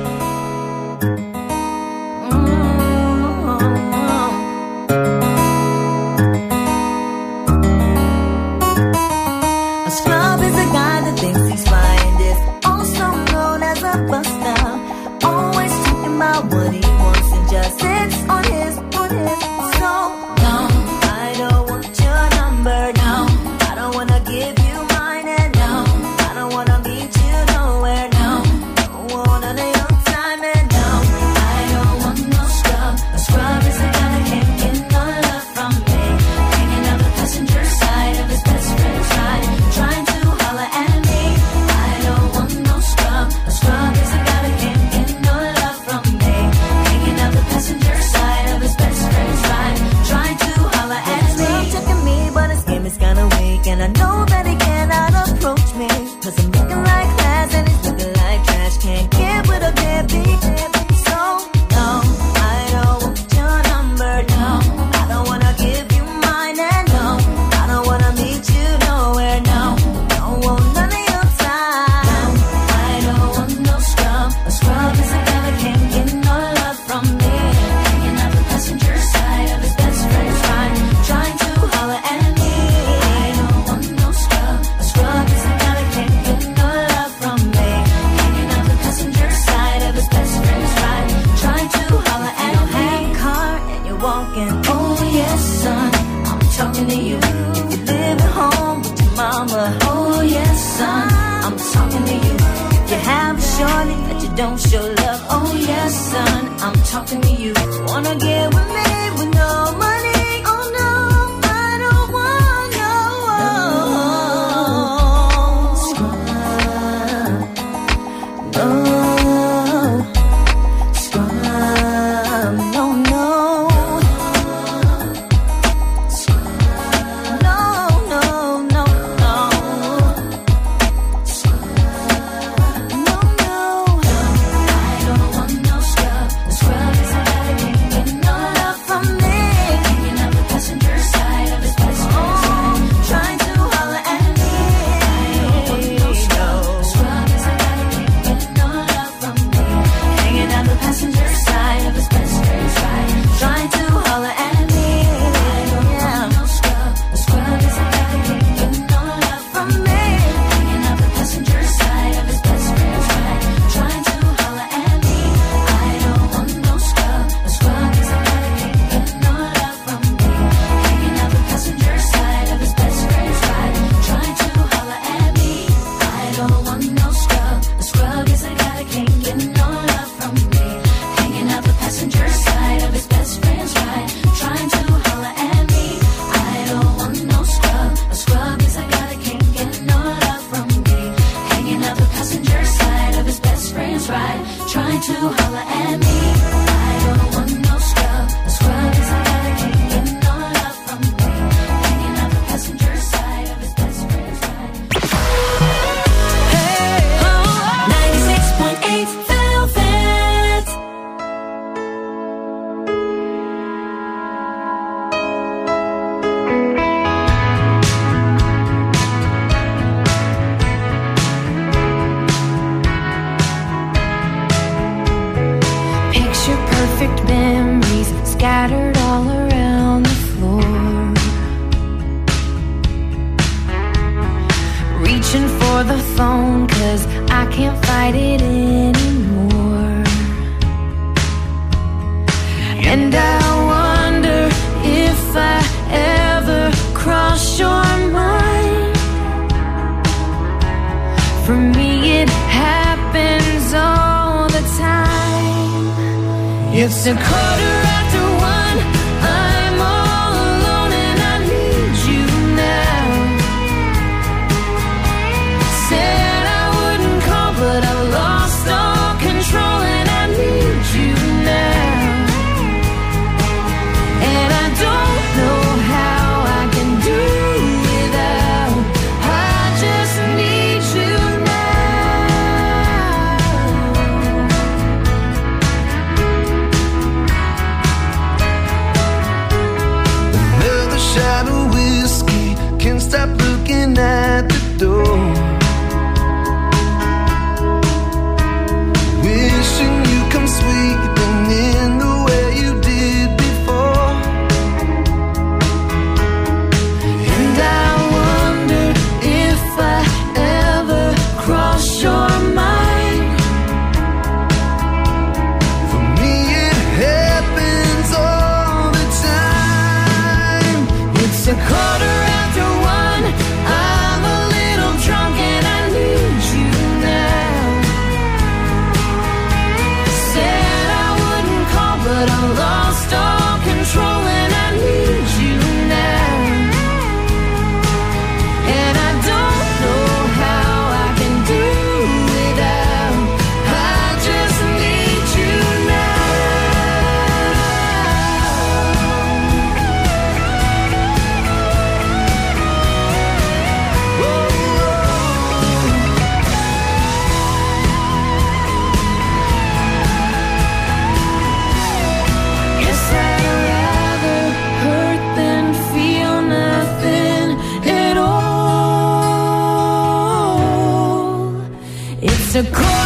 [372.63, 373.00] the cold.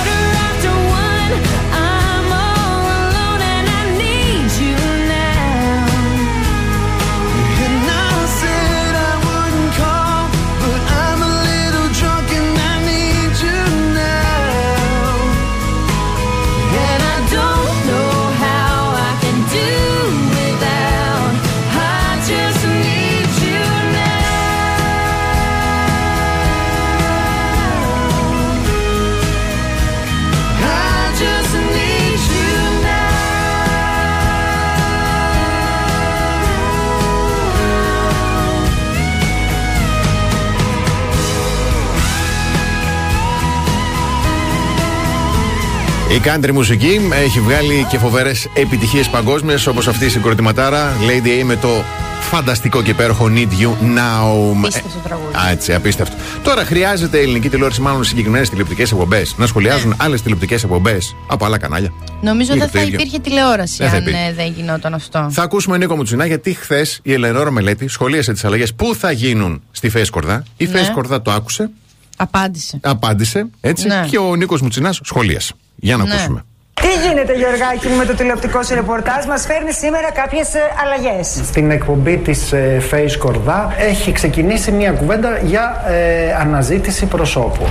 [46.26, 51.56] Country μουσική έχει βγάλει και φοβερές επιτυχίες παγκόσμιες όπως αυτή η συγκροτηματάρα Lady A με
[51.56, 51.84] το
[52.22, 54.56] φανταστικό και υπέροχο Need You Now.
[54.58, 55.36] Απίστευτο τραγούδι.
[55.36, 56.16] Α, έτσι, απίστευτο.
[56.44, 59.96] Τώρα χρειάζεται η ελληνική τηλεόραση, μάλλον συγκεκριμένες τηλεοπτικές εκπομπές, να σχολιάζουν Ναι.
[60.00, 61.94] άλλες τηλεοπτικές εκπομπές από άλλα κανάλια.
[62.22, 62.94] Νομίζω Ή δεν το θα ίδιο.
[63.00, 64.20] υπήρχε τηλεόραση Δεν θα αν υπήρχε.
[64.30, 65.28] ε, δεν γινόταν αυτό.
[65.32, 69.62] Θα ακούσουμε Νίκο Μουτσινά γιατί χθες η Ελενόρα Μελέτη σχολίασε τις αλλαγές που θα γίνουν
[69.72, 70.44] στη Φέσκορδα.
[70.58, 70.78] Η Ναι.
[70.78, 71.70] Φέσκορδα το άκουσε,
[72.18, 72.80] Απάντησε.
[72.82, 74.06] απάντησε έτσι Ναι.
[74.10, 75.54] και ο Νίκος Μουτσινά σχολίασε.
[75.76, 76.14] Για να Ναι.
[76.14, 76.44] ακούσουμε.
[76.86, 81.28] Τι γίνεται Γιωργάκη μου με το τηλεοπτικό σου ρεπορτάζ; Μας φέρνει σήμερα κάποιες ε, αλλαγές
[81.50, 87.66] Στην εκπομπή της ε, Face Κορδά έχει ξεκινήσει μια κουβέντα για ε, αναζήτηση προσώπου.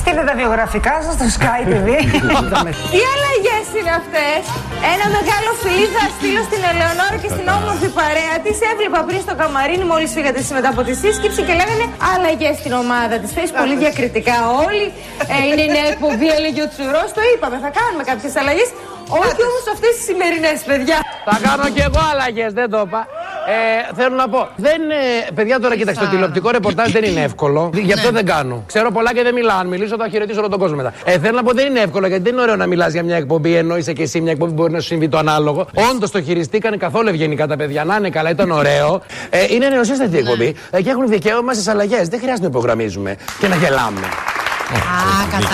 [0.00, 1.88] Στείλτε τα βιογραφικά σας στο Sky TV
[2.92, 4.40] Τι αλλαγές είναι αυτές;
[4.94, 8.56] Ένα μεγάλο φιλί θα στείλω στην Ελεονόρα και στην όμορφη παρέα της.
[8.72, 12.72] Έβλεπα πριν στο καμαρίνι, μόλις φύγατε εσείς μετά από τη σύσκεψη και λέγανε αλλαγές στην
[12.82, 13.30] ομάδα της.
[13.36, 14.36] Θες πολύ διακριτικά
[14.66, 14.86] όλοι.
[15.34, 17.08] Ε, είναι η νέα εκπομπή, έλεγε ο Τσουρός.
[17.16, 18.59] Το είπαμε, θα κάνουμε κάποιες αλλαγές.
[19.12, 20.98] Όχι όμως αυτές τις σημερινές, παιδιά.
[21.24, 23.06] Θα κάνω και εγώ αλλαγέ, δεν το είπα.
[23.46, 24.48] Ε, θέλω να πω.
[24.56, 24.94] Δεν είναι.
[25.34, 27.70] Παιδιά, τώρα κοίταξε, το τηλεοπτικό ρεπορτάζ δεν είναι εύκολο.
[27.74, 28.62] Γι' αυτό δεν κάνω.
[28.66, 29.58] Ξέρω πολλά και δεν μιλάω.
[29.58, 30.92] Αν μιλήσω, θα χαιρετήσω όλο τον κόσμο μετά.
[31.04, 33.16] Ε, θέλω να πω δεν είναι εύκολο γιατί δεν είναι ωραίο να μιλάς για μια
[33.16, 35.66] εκπομπή ενώ είσαι και εσύ μια εκπομπή που μπορεί να σου συμβεί το ανάλογο.
[35.90, 37.84] Όντως το χειριστήκαν καθόλου ευγενικά τα παιδιά.
[37.84, 39.02] Να είναι καλά, ήταν ωραίο.
[39.30, 42.08] Ε, είναι νεοσύστατη η εκπομπή ε, και έχουν δικαίωμα στις αλλαγές.
[42.08, 44.00] Δεν χρειάζεται να υπογραμμίζουμε και να γελάμε.
[44.74, 44.80] Α,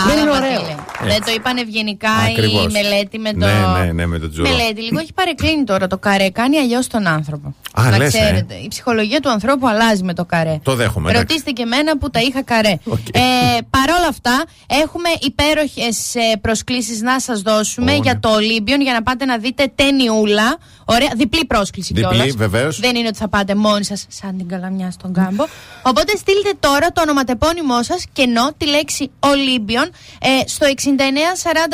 [0.06, 0.58] Δεν είναι κατάλαβα ωραίο.
[0.60, 0.64] τι
[1.04, 1.12] λέει.
[1.12, 2.64] Δεν το είπαν ευγενικά Ακριβώς.
[2.64, 3.46] η μελέτη με το.
[3.46, 3.52] Ναι,
[3.84, 4.48] ναι, ναι, με τον Τζούρο.
[4.48, 6.30] Μελέτη, λίγο έχει παρεκκλίνει τώρα το καρέ.
[6.30, 7.54] Κάνει αλλιώς τον άνθρωπο.
[7.80, 8.18] Α, να λες, ε.
[8.18, 8.54] ξέρετε.
[8.54, 10.58] Η ψυχολογία του ανθρώπου αλλάζει με το καρέ.
[10.62, 11.26] Το δέχομαι, εντάξει.
[11.28, 12.74] Ρωτήστε και εμένα που τα είχα καρέ.
[13.12, 18.00] Ε, Παρ' όλα αυτά, έχουμε υπέροχες προσκλήσεις να σας δώσουμε Ω, ναι.
[18.02, 20.56] για το Ολύμπιον για να πάτε να δείτε ταινιούλα.
[20.84, 22.34] Ωραία, διπλή πρόσκληση Διπλή, κιόλας.
[22.34, 22.80] βεβαίως.
[22.80, 25.44] Δεν είναι ότι θα πάτε μόνοι σας σαν την καλαμιά στον κάμπο.
[25.82, 30.80] Οπότε στείλτε τώρα το ονοματεπώνυμό σας κενό τη λέξη Ολύμπιον ε, στο 69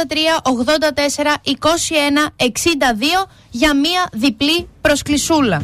[0.06, 0.50] 43
[1.20, 2.46] 84 21 62
[3.50, 5.62] για μία διπλή προσκλησούλα.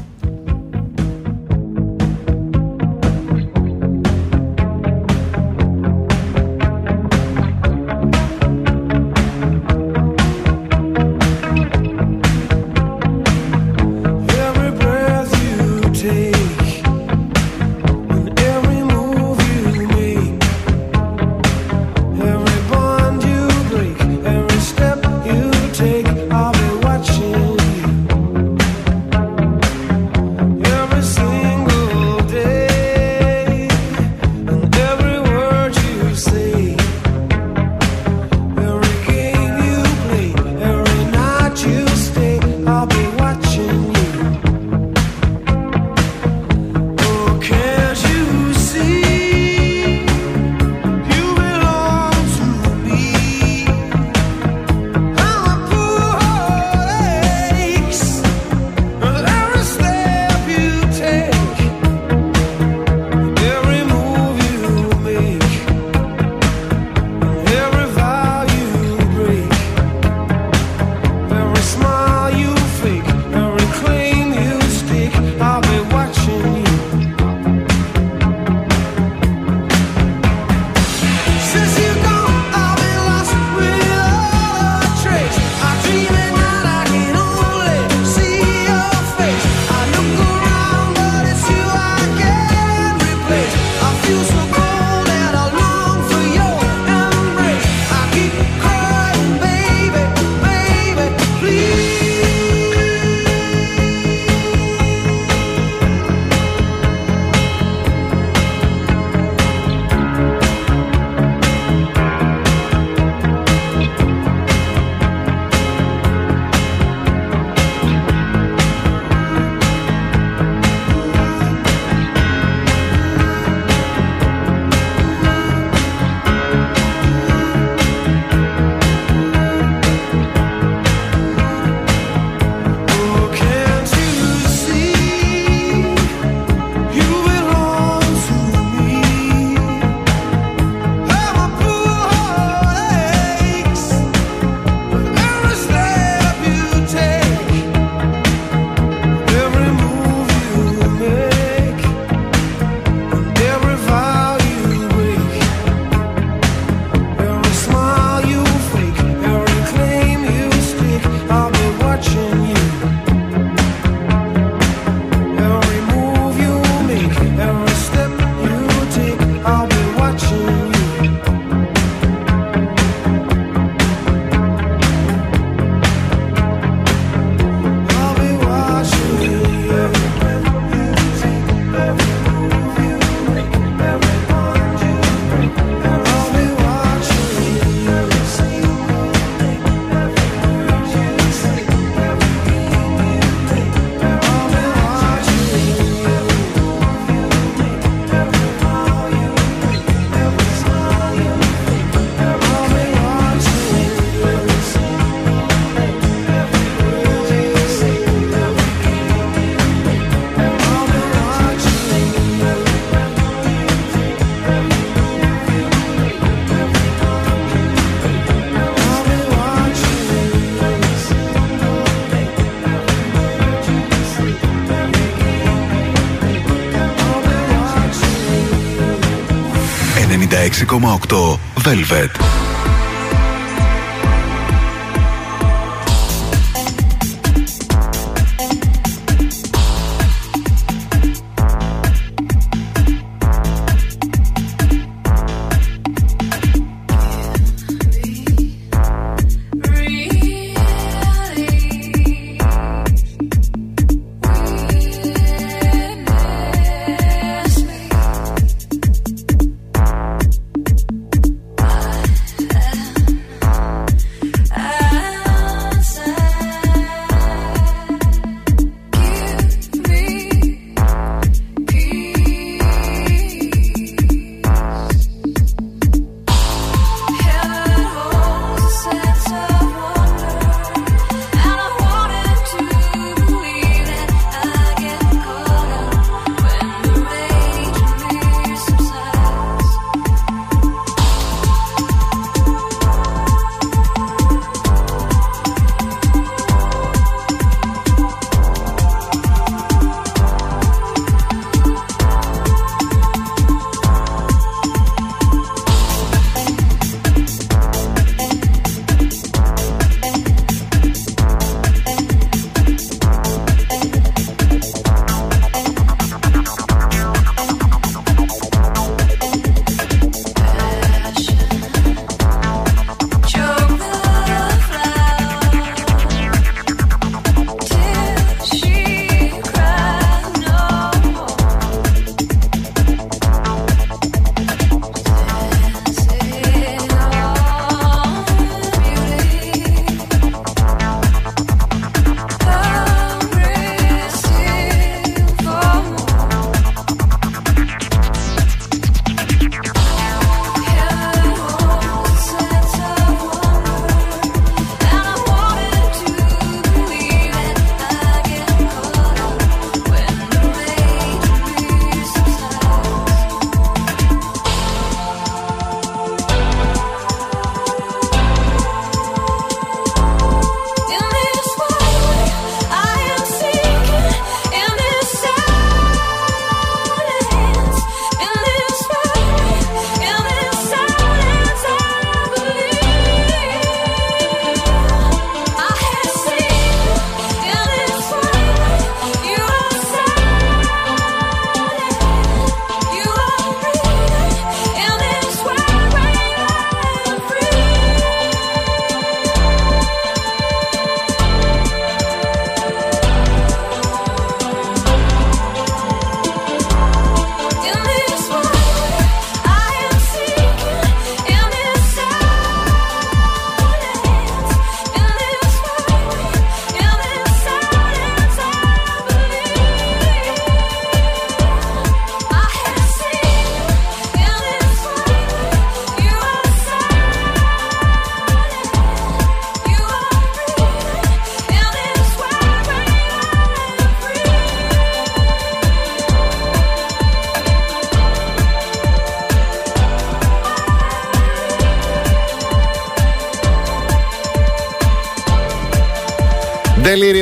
[230.66, 232.37] 96,8 Velvet.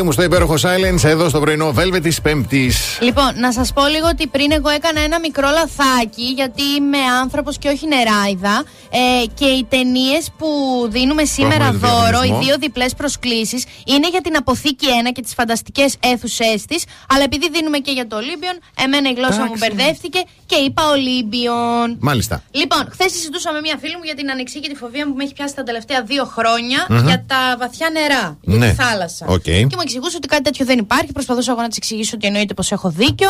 [0.06, 2.98] Delirium στο υπέροχο Silence εδώ στο πρωινό Velvet της Πέμπτης.
[3.00, 7.58] Λοιπόν, να σας πω λίγο ότι πριν εγώ έκανα ένα μικρό λαθάκι, γιατί είμαι άνθρωπος
[7.58, 8.64] και όχι νεράιδα.
[8.90, 10.46] Ε, και οι ταινίες που
[10.90, 12.38] δίνουμε σήμερα Έχουμε δώρο, οι διαγωνισμό.
[12.42, 16.84] δύο διπλές προσκλήσεις, είναι για την αποθήκη 1 και τις φανταστικές αίθουσές της.
[17.08, 19.74] Αλλά επειδή δίνουμε και για το Ολύμπιον, εμένα η γλώσσα μου Εντάξει.
[19.74, 21.96] μπερδεύτηκε και είπα Ολύμπιον.
[22.00, 22.42] Μάλιστα.
[22.50, 25.54] Λοιπόν, χθες συζητούσα με μια φίλη μου για την ανεξήγητη φοβία που με έχει πιάσει
[25.54, 27.06] τα τελευταία δύο χρόνια Μμμ.
[27.06, 28.68] για τα βαθιά νερά, για Ναι.
[28.68, 29.26] τη θάλασσα.
[29.28, 29.42] Οκ.
[29.42, 31.12] Και μου εξηγούσε ότι κάτι τέτοιο δεν υπάρχει.
[31.12, 33.28] Προσπαθούσα εγώ να της εξηγήσω ότι εννοείται πως έχω δίκιο.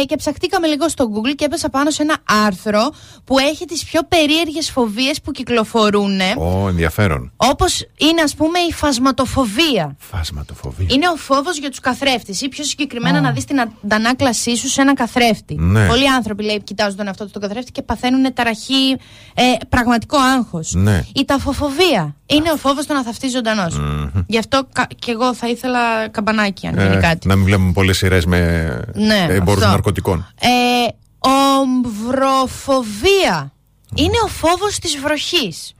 [0.00, 2.16] Ε, και ψαχτήκαμε λίγο στο Google και έπεσα πάνω σε ένα
[2.46, 2.90] άρθρο
[3.24, 6.20] που έχει τις πιο περίεργες φοβίες που κυκλοφορούν.
[6.38, 7.32] Ω, ενδιαφέρον.
[7.36, 9.96] Όπως είναι, ας πούμε, η φασματοφοβία.
[9.98, 10.86] Φάσματοφοβία.
[10.90, 14.80] Είναι ο φόβος για τους καθρέφτες ή πιο συγκεκριμένα να δεις την αντανάκλασή σου σε
[14.80, 15.54] ένα καθρέφτη.
[15.54, 15.86] Ναι.
[15.86, 18.96] Πολλοί άνθρωποι λέει, κοιτάζουν τον εαυτό του τον καθρέφτη και παθαίνουν ταραχή,
[19.34, 20.72] ε, πραγματικό άγχος.
[20.74, 21.04] Ναι.
[21.14, 23.66] Η ταφοφοβία είναι ο φόβος του να θαυτεί ζωντανό.
[24.26, 25.73] Γι' αυτό κα- και εγώ θα ήθελα
[26.10, 27.28] καμπανάκι, αν γίνει Ε, κάτι.
[27.28, 28.38] να μην βλέπουμε πολλές σειρές με
[28.94, 29.72] Ναι, εμπόρους αυτό.
[29.74, 30.26] ναρκωτικών.
[30.40, 30.48] Ε,
[32.38, 33.52] ομβροφοβία.
[33.96, 35.72] Είναι ο φόβος της βροχής.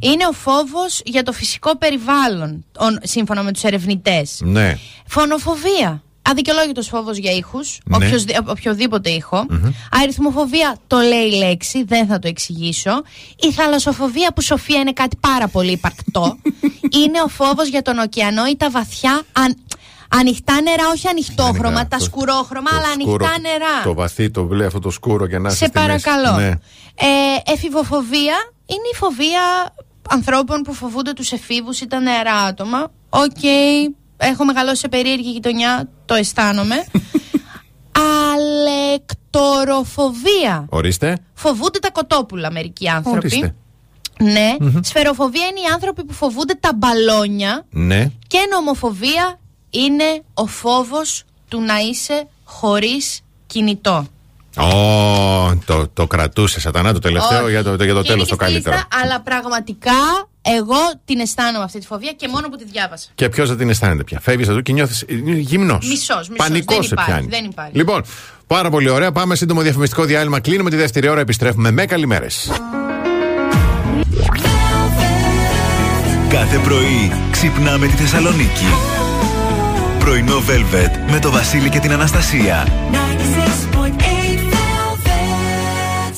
[0.00, 4.40] Είναι ο φόβος για το φυσικό περιβάλλον, ον- σύμφωνα με τους ερευνητές.
[4.44, 4.78] Ναι.
[5.06, 6.02] Φωνοφοβία.
[6.22, 7.96] Αδικαιολόγητος φόβος για ήχους, Ναι.
[7.96, 9.46] οποιοσδη- οποιοδήποτε ήχο.
[10.02, 13.02] Αριθμοφοβία το λέει η λέξη, δεν θα το εξηγήσω.
[13.36, 16.36] Η θαλασσοφοβία που Σοφία είναι κάτι πάρα πολύ υπαρκτό.
[17.02, 19.56] είναι ο φόβος για τον ωκεανό ή τα βαθιά αν...
[20.08, 23.82] ανοιχτά νερά, όχι ανοιχτόχρωμα, τα το- σκουρόχρωμα, αλλά Σκούρο, ανοιχτά νερά.
[23.84, 26.02] Το βαθύ, το μπλε, αυτό το σκούρο και να είσαι Σε στη μέση.
[26.02, 26.36] παρακαλώ.
[26.40, 26.48] Ναι.
[26.94, 28.36] Ε, εφηβοφοβία
[28.66, 29.74] είναι η φοβία
[30.08, 32.90] ανθρώπων που φοβούνται τους εφήβους ή τα νεαρά άτομα.
[33.10, 33.42] Οκ,
[34.22, 36.84] έχω μεγαλώσει σε περίεργη γειτονιά, το αισθάνομαι.
[38.32, 40.66] Αλεκτοροφοβία.
[40.68, 41.18] Ορίστε.
[41.34, 43.18] Φοβούνται τα κοτόπουλα μερικοί άνθρωποι.
[43.26, 43.54] Ορίστε.
[44.20, 44.56] Ναι.
[44.82, 47.66] Σφαιροφοβία είναι οι άνθρωποι που φοβούνται τα μπαλόνια.
[47.70, 48.10] Ναι.
[48.26, 49.38] Και νομοφοβία
[49.70, 54.06] είναι ο φόβος του να είσαι χωρίς κινητό.
[54.56, 54.64] Ω,
[55.64, 57.50] το, το κρατούσε σατανά το τελευταίο Όχι.
[57.50, 58.76] για το, για το Και τέλος είναι το και στη καλύτερο.
[58.76, 63.08] λίστα, αλλά πραγματικά εγώ την αισθάνομαι αυτή τη φοβία και μόνο που τη διάβασα.
[63.14, 64.20] Και ποιος δεν την αισθάνεται πια.
[64.20, 65.04] Φεύγεις εδώ και νιώθεις
[65.38, 65.86] γυμνός.
[65.88, 66.36] Μισός, μισός.
[66.36, 67.26] Πανικός Δεν σε υπάρχει, πιάνει.
[67.30, 67.76] δεν υπάρχει.
[67.76, 68.02] Λοιπόν,
[68.46, 69.12] πάρα πολύ ωραία.
[69.12, 70.40] Πάμε σύντομο διαφημιστικό διάλειμμα.
[70.40, 71.20] Κλείνουμε τη δεύτερη ώρα.
[71.20, 72.50] Επιστρέφουμε με καλημέρες.
[76.28, 78.66] Κάθε πρωί ξυπνάμε τη Θεσσαλονίκη.
[79.98, 82.66] Πρωινό Velvet με το Βασίλη και την Αναστασία.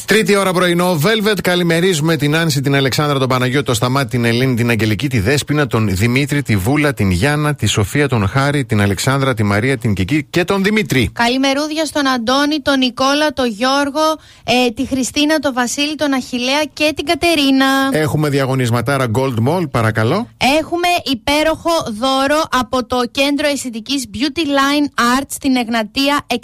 [0.07, 1.39] Τρίτη ώρα πρωινό, Velvet.
[1.43, 5.67] Καλημερίζουμε την Άνση, την Αλεξάνδρα, τον Παναγιώτη, τον Σταμάτη, την Ελένη, την Αγγελική, τη Δέσπινα,
[5.67, 9.95] τον Δημήτρη, τη Βούλα, την Γιάννα, τη Σοφία, τον Χάρη, την Αλεξάνδρα, τη Μαρία, την
[9.95, 11.11] Κική και τον Δημήτρη.
[11.13, 14.01] Καλημερούδια στον Αντώνη, τον Νικόλα, τον Γιώργο,
[14.45, 17.67] ε, τη Χριστίνα, τον Βασίλη, τον Αχηλέα και την Κατερίνα.
[17.93, 20.29] Έχουμε διαγωνισματάρα Gold Mall, παρακαλώ.
[20.59, 26.37] Έχουμε υπέροχο δώρο από το κέντρο αισθητικής Beauty Line Arts στην Εγνατία 63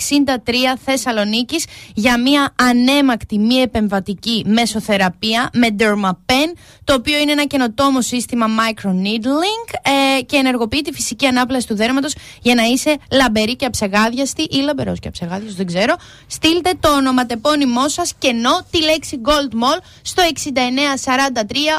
[0.85, 1.65] Θεσσαλονίκης
[1.95, 9.75] για μια ανέμακτη μη επεμβατική μεσοθεραπεία με Dermapen το οποίο είναι ένα καινοτόμο σύστημα microneedling
[10.19, 14.57] ε, και ενεργοποιεί τη φυσική ανάπλαση του δέρματος για να είσαι λαμπερή και αψεγάδιαστη ή
[14.57, 15.95] λαμπερός και αψεγάδιαστος δεν ξέρω
[16.27, 20.51] στείλτε το ονοματεπώνυμό σας και ενώ τη λέξη Gold Mall στο 6943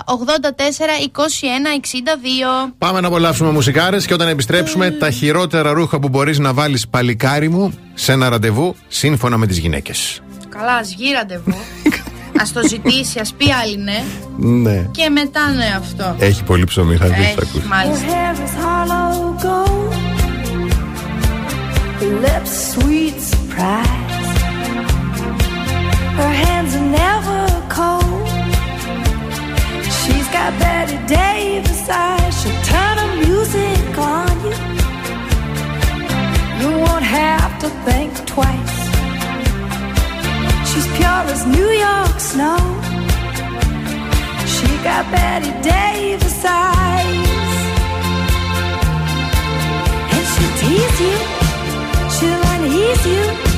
[0.06, 1.22] 84 21
[2.68, 6.88] 62 Πάμε να απολαύσουμε μουσικάρες και όταν επιστρέψουμε, τα χειρότερα ρούχα που μπορείς να βάλεις
[6.88, 10.22] παλικάρι μου σε ένα ραντεβού σύμφωνα με τις γυναίκες.
[10.58, 11.56] Καλά, ας βγει ραντεβού.
[12.42, 14.04] ας το ζητήσει, ας πει άλλη ναι.
[14.38, 14.88] Ναι.
[14.92, 16.16] Και μετά ναι αυτό.
[16.20, 17.68] Έχει πολύ ψωμί, θα δει, θα Έχει, ακούσει.
[17.68, 18.06] μάλιστα.
[18.08, 19.94] hair is hollow gold.
[22.00, 24.30] Her lips sweet surprise.
[26.20, 27.40] Her hands are never
[27.78, 28.28] cold.
[30.00, 32.34] She's got Betty Davis eyes.
[32.40, 34.56] She'll turn her music on you.
[36.62, 38.81] You won't have to think twice.
[40.72, 42.58] She's pure as New York snow.
[44.54, 47.52] She got Betty Davis eyes.
[50.16, 51.18] And she'll tease you,
[52.16, 53.51] she'll unease you.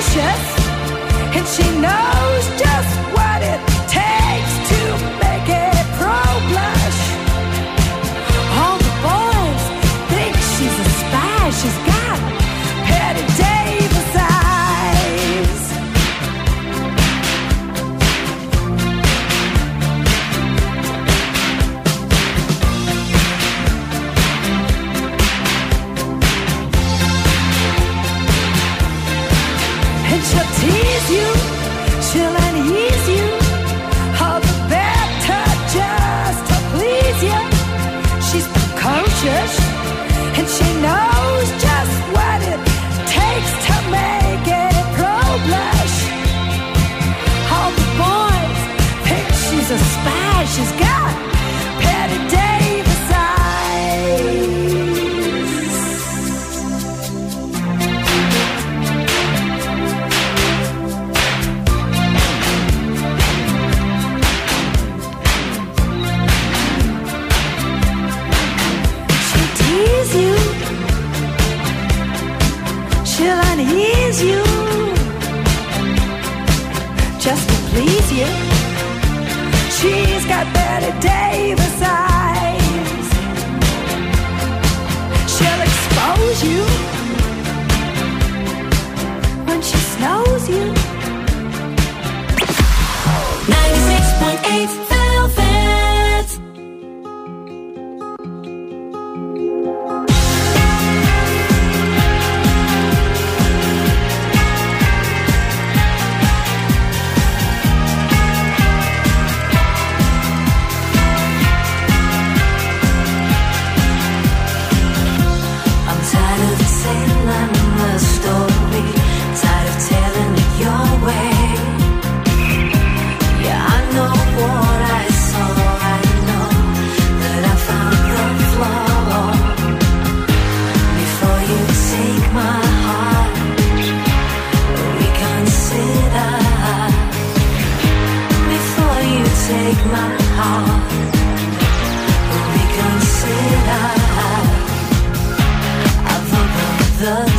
[0.00, 2.67] And she knows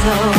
[0.09, 0.38] go.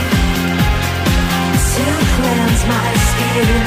[1.75, 1.83] to
[2.15, 3.65] cleanse my skin.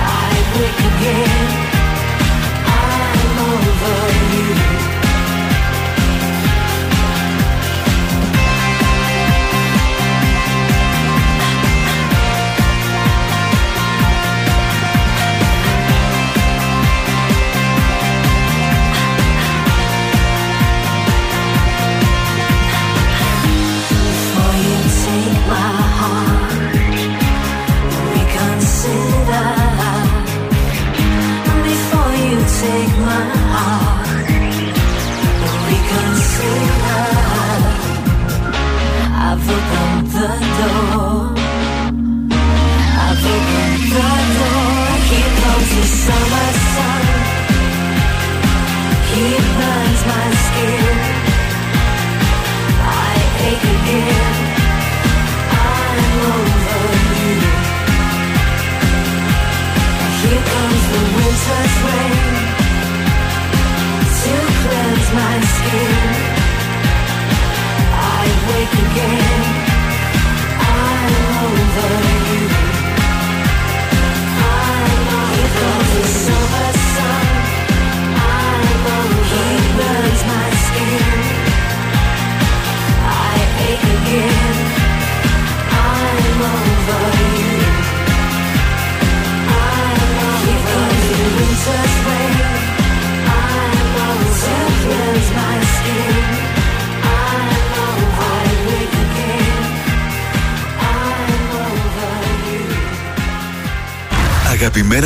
[0.00, 1.83] I wake again.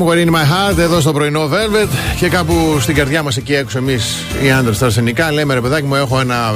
[0.00, 3.78] Somewhere in my heart, εδώ στο πρωινό Velvet και κάπου στην καρδιά μας εκεί έξω,
[3.78, 6.54] εμείς οι άντρες στα αρσενικά, λέμε ρε παιδάκι μου, έχω ένα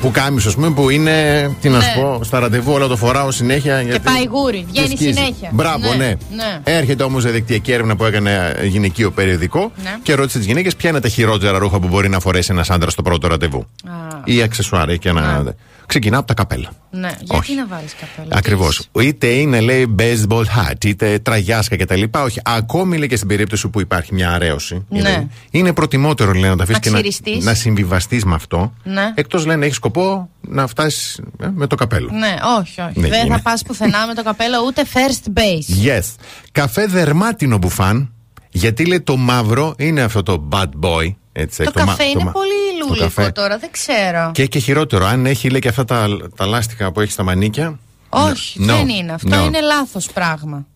[0.00, 2.02] πουκάμισο, ας πούμε, που είναι, τι να σου Ναι.
[2.02, 3.78] πω, στα ραντεβού, όλα το φοράω συνέχεια.
[3.78, 5.12] Και γιατί- πάει γούρι, βγαίνει και σκίζει.
[5.12, 5.48] συνέχεια.
[5.52, 6.06] Μπράβο, ναι.
[6.36, 6.60] ναι.
[6.64, 9.96] Έρχεται όμως διαδικτυακή έρευνα που έκανε γυναικείο περιοδικό Ναι.
[10.02, 12.92] και ρώτησε τις γυναίκες ποια είναι τα χειρότερα ρούχα που μπορεί να φορέσει ένας άντρας
[12.92, 13.58] στο πρώτο ραντεβού.
[13.86, 13.92] Α,
[14.24, 15.54] Ή αξεσουάρ, έχει και ένα.
[15.86, 16.68] Ξεκινά από τα καπέλα.
[16.90, 17.10] ναι.
[17.20, 18.28] Γιατί να βάλεις καπέλο.
[18.36, 18.88] Ακριβώς.
[19.00, 22.02] Είτε είναι, λέει, baseball hat, είτε τραγιάσκα κτλ.
[22.16, 22.40] Όχι.
[22.44, 24.84] Ακόμη λέει και στην περίπτωση που υπάρχει μια αρέωση.
[24.88, 24.98] Ναι.
[24.98, 27.44] Είναι, είναι προτιμότερο, λέει, να τα αφήσεις Να και να, ξυριστείς.
[27.44, 28.72] να συμβιβαστείς με αυτό.
[28.82, 29.12] Ναι.
[29.14, 31.20] Εκτός, λένε, έχεις σκοπό να φτάσεις
[31.54, 32.10] με το καπέλο.
[32.12, 33.00] Ναι, όχι, όχι.
[33.00, 33.34] Ναι, Δεν είναι.
[33.36, 35.86] θα πας πουθενά με το καπέλο ούτε first base.
[35.88, 36.14] Yes.
[36.52, 38.08] Καφέ δερμάτινο μπουφάν.
[38.50, 41.14] Γιατί λέει το μαύρο είναι αυτό το bad boy.
[41.32, 43.30] Έτσι, Το μα- καφέ είναι μα- πολύ το λουλικό καφέ.
[43.30, 44.30] τώρα, δεν ξέρω.
[44.34, 46.06] Και, και χειρότερο, αν έχει λέει και αυτά τα,
[46.36, 47.78] τα λάστιχα που έχει στα μανίκια.
[48.08, 48.66] Όχι, No.
[48.66, 49.12] δεν είναι.
[49.12, 49.46] Αυτό No.
[49.46, 50.66] είναι λάθος πράγμα.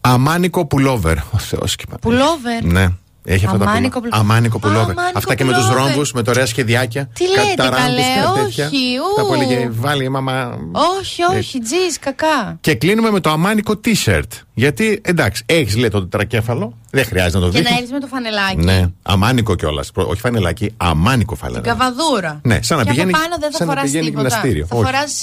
[0.00, 1.16] Αμάνικο πουλόβερ.
[1.18, 2.62] Ο Θεός και πα- Πουλόβερ.
[2.64, 2.86] Ναι.
[3.28, 4.22] Έχει αυτά Αμάνικο τα πουλ- πουλο...
[4.22, 4.90] Αμάνικο Α, πουλόβερ.
[4.90, 5.84] αμάνικο Αυτά και με τους πουλόβερ.
[5.86, 7.08] ρόμβου, με το ωραία σχεδιάκια.
[7.14, 8.66] Τι κάτι λέτε, ταράμπους, καλέ, κάτι τέτοια.
[8.66, 9.16] όχι, ου.
[9.16, 10.58] Τα που έλεγε, βάλει η μαμά.
[11.00, 12.56] Όχι, όχι, τζις, κακά.
[12.60, 14.20] Και κλείνουμε με το αμάνικο t-shirt.
[14.58, 17.70] Γιατί εντάξει, έχεις λέει το τετρακέφαλο, δεν χρειάζεται να το Και δεις.
[17.70, 18.56] να έρθει με το φανελάκι.
[18.56, 19.90] Ναι, αμάνικο κιόλας.
[19.94, 21.68] Όχι φανελάκι, αμάνικο φανελάκι.
[21.68, 22.40] Καβαδούρα.
[22.44, 24.28] Ναι, σαν να και πηγαίνει- από πάνω δεν θα σαν να φοράς πηγαίνει τίποτα.
[24.28, 24.66] γυμναστήριο.
[24.66, 24.84] Θα Όχι.
[24.84, 25.22] φοράς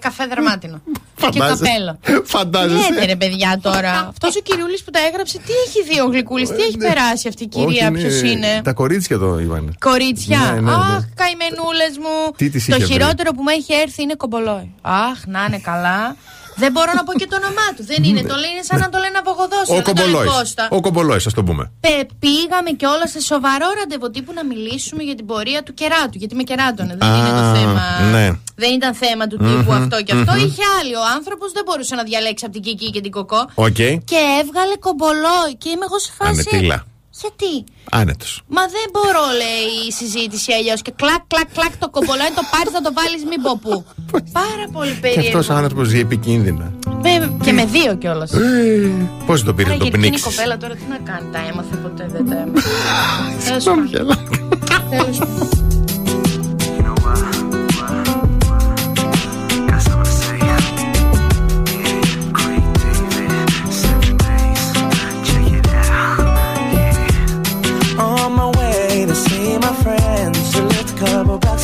[0.00, 0.80] καφέ δερμάτινο.
[0.84, 1.64] και Φαντάζεσαι.
[1.64, 1.98] καπέλο.
[2.24, 2.86] Φαντάζεσαι.
[2.86, 4.06] Τι λέτε ρε παιδιά τώρα.
[4.08, 7.42] Αυτός ο κυριούλης που τα έγραψε, τι έχει δει ο Γλυκούλης, τι έχει περάσει αυτή
[7.42, 7.98] η κυρία, Ε, ναι.
[7.98, 9.76] Όχι, ποιος είναι; Τα κορίτσια το είπαν.
[9.80, 10.38] Κορίτσια.
[10.38, 10.70] Ναι, ναι, ναι.
[10.72, 12.32] Αχ, καημενούλες μου.
[12.36, 14.74] Τι τις το είχε βρει; χειρότερο που μου έχει έρθει είναι κομπολόι.
[14.80, 16.16] Αχ, να είναι καλά.
[16.62, 17.82] Δεν μπορώ να πω και το όνομά του.
[17.92, 18.20] Δεν είναι.
[18.32, 19.74] Το λένε σαν να το λένε από Γοδόσιο.
[19.76, 20.32] Ο δεν το λένε Κομπολόης.
[20.38, 20.64] Κώστα.
[20.76, 21.62] Ο Κομπολόης, ας το πούμε.
[21.86, 26.16] Πε- πήγαμε και όλα σε σοβαρό ραντεβού τύπου να μιλήσουμε για την πορεία του κεράτου.
[26.22, 26.92] Γιατί με κεράτωνε.
[27.00, 27.82] Δεν Α, είναι το θέμα.
[28.14, 28.26] ναι.
[28.62, 30.32] Δεν ήταν θέμα του τύπου Μμμ, αυτό και αυτό.
[30.32, 30.44] μμμ.
[30.46, 30.94] Είχε άλλη.
[30.94, 33.42] Ο άνθρωπος δεν μπορούσε να διαλέξει από την Κική και την Κοκό.
[33.66, 33.80] Οκ.
[34.10, 35.52] Και έβγαλε κομπολόι.
[35.62, 36.48] Και είμαι εγώ σε φάση.
[37.22, 37.30] Ανετίλα.
[37.38, 37.54] Γιατί.
[37.90, 38.42] Άνετος.
[38.56, 40.82] Μα δεν μπορώ, λέει η συζήτηση αλλιώς.
[40.82, 43.74] Και κλακ, κλακ, κλακ το κομπολόι το πάρει να το βάλεις μην πω πού.
[44.42, 45.26] Πάρα πολύ Και περίεργο.
[45.28, 46.66] αυτός ο άνθρωπος ζει επικίνδυνα.
[47.02, 48.30] Με- και με δύο κιόλας.
[49.26, 51.38] Πώς το πήρε Άρα το γιατί εκείνη η πνίξεις; κοπέλα τώρα τι να κάνει, τα
[51.50, 52.68] έμαθε ποτέ, δεν τα έμαθε.
[54.90, 55.18] Τέλος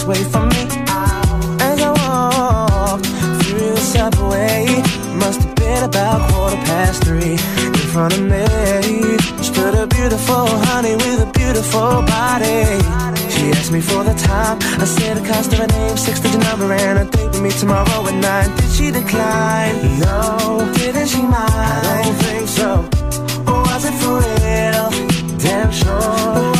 [0.06, 0.62] away from me.
[1.68, 3.06] As I walked
[3.42, 4.66] through the subway,
[5.18, 7.32] must have been about quarter past three.
[7.32, 12.62] In front of me stood a beautiful honey with a beautiful body.
[13.34, 14.58] She asked me for the time.
[14.80, 17.50] I said the cost of her name, six digit number, and a date with me
[17.50, 18.50] tomorrow at nine.
[18.56, 19.76] Did she decline?
[19.98, 20.72] No.
[20.76, 21.82] Didn't she mind?
[21.94, 22.70] I don't think so.
[23.46, 24.86] Was it for real?
[25.38, 26.55] Damn sure.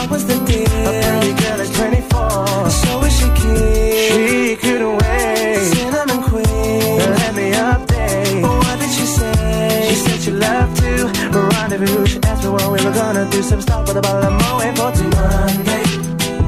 [12.86, 13.42] Were gonna do.
[13.42, 15.82] Some stop with bottle of Moet for two Monday.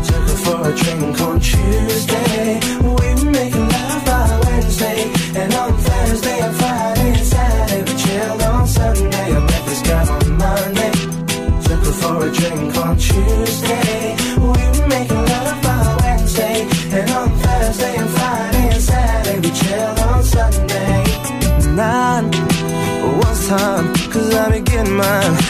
[0.07, 2.78] Took her for a drink on Tuesday.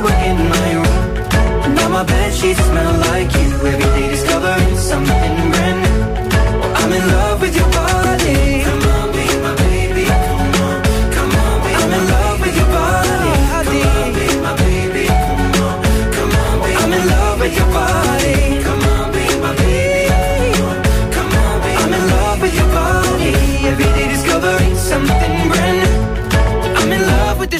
[0.00, 1.74] Were in my room.
[1.74, 3.48] Now my bed sheets smell like you.
[3.70, 4.29] Every day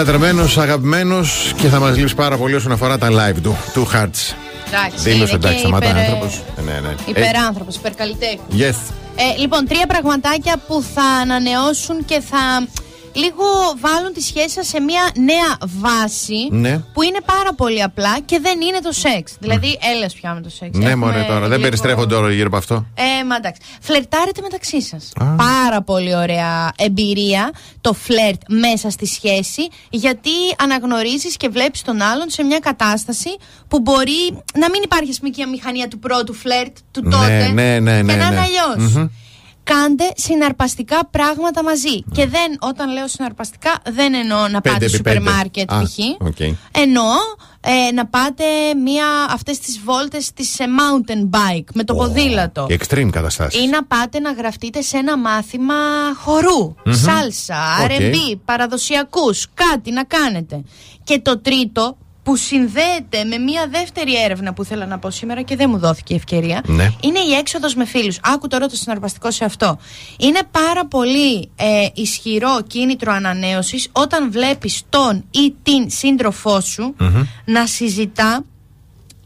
[0.00, 4.34] Λατρεμένο, αγαπημένος και θα μας λείψει πάρα πολύ όσον αφορά τα live του, του Hearts.
[4.72, 6.42] Εντάξει, Δήλωσε είναι εντάξει, και σταματάει υπερ- άνθρωπος.
[6.64, 6.94] Ναι, ναι.
[7.06, 8.38] Υπεράνθρωπος, υπερκαλλιτέχνη.
[8.58, 8.74] Ε, yes.
[9.16, 12.66] Ε, λοιπόν, τρία πραγματάκια που θα ανανεώσουν και θα
[13.12, 13.44] λίγο
[13.80, 15.50] βάλουν τη σχέση σας σε μια νέα
[15.80, 16.78] βάση Ναι.
[16.92, 19.32] που είναι πάρα πολύ απλά και δεν είναι το σεξ.
[19.40, 20.78] Δηλαδή, έλα πια με το σεξ.
[20.78, 21.40] Ναι, Έχουμε μωρέ τώρα.
[21.40, 22.86] Δεν λίγο- περιστρέφονται τώρα γύρω από αυτό.
[22.94, 23.60] Ε, μα εντάξει.
[23.80, 25.12] Φλερτάρετε μεταξύ σας.
[25.36, 27.50] Πάρα πολύ ωραία εμπειρία
[27.80, 33.36] το φλερτ μέσα στη σχέση, γιατί αναγνωρίζεις και βλέπεις τον άλλον σε μια κατάσταση
[33.68, 37.50] που μπορεί να μην υπάρχει, ας πούμε, και η μηχανία του πρώτου φλερτ, του τότε.
[37.52, 38.12] Ναι, ναι, ναι, ναι.
[38.12, 38.40] και να είναι ναι.
[38.40, 39.10] αλλιώς.
[39.72, 39.80] Μμμ.
[39.80, 42.02] Κάντε συναρπαστικά πράγματα μαζί.
[42.12, 45.30] Και δεν, όταν λέω συναρπαστικά, δεν εννοώ να Πέντε πάτε επί σούπερ πέντε.
[45.30, 45.98] μάρκετ Α, π.χ.
[46.26, 46.40] οκ.
[46.72, 47.04] Εννοώ
[47.60, 48.44] ε, να πάτε
[48.84, 52.66] μία, αυτές τις βόλτες της ε, mountain bike με το ποδήλατο.
[52.68, 53.60] Και extreme καταστάσεις.
[53.64, 55.74] Ή να πάτε να γραφτείτε σε ένα μάθημα
[56.16, 56.92] χορού, Μμμ.
[56.94, 57.90] σάλσα, OK.
[57.90, 58.14] R&B,
[58.44, 60.62] παραδοσιακούς, κάτι να κάνετε.
[61.04, 65.56] Και το τρίτο που συνδέεται με μια δεύτερη έρευνα που ήθελα να πω σήμερα και
[65.56, 66.90] δεν μου δόθηκε η ευκαιρία Ναι.
[67.00, 68.18] είναι η έξοδος με φίλους.
[68.22, 69.78] Άκου τώρα το συναρπαστικό σε αυτό.
[70.18, 76.94] Είναι πάρα πολύ ε, ισχυρό κίνητρο ανανέωσης όταν βλέπεις τον ή την σύντροφό σου
[77.44, 78.44] να συζητά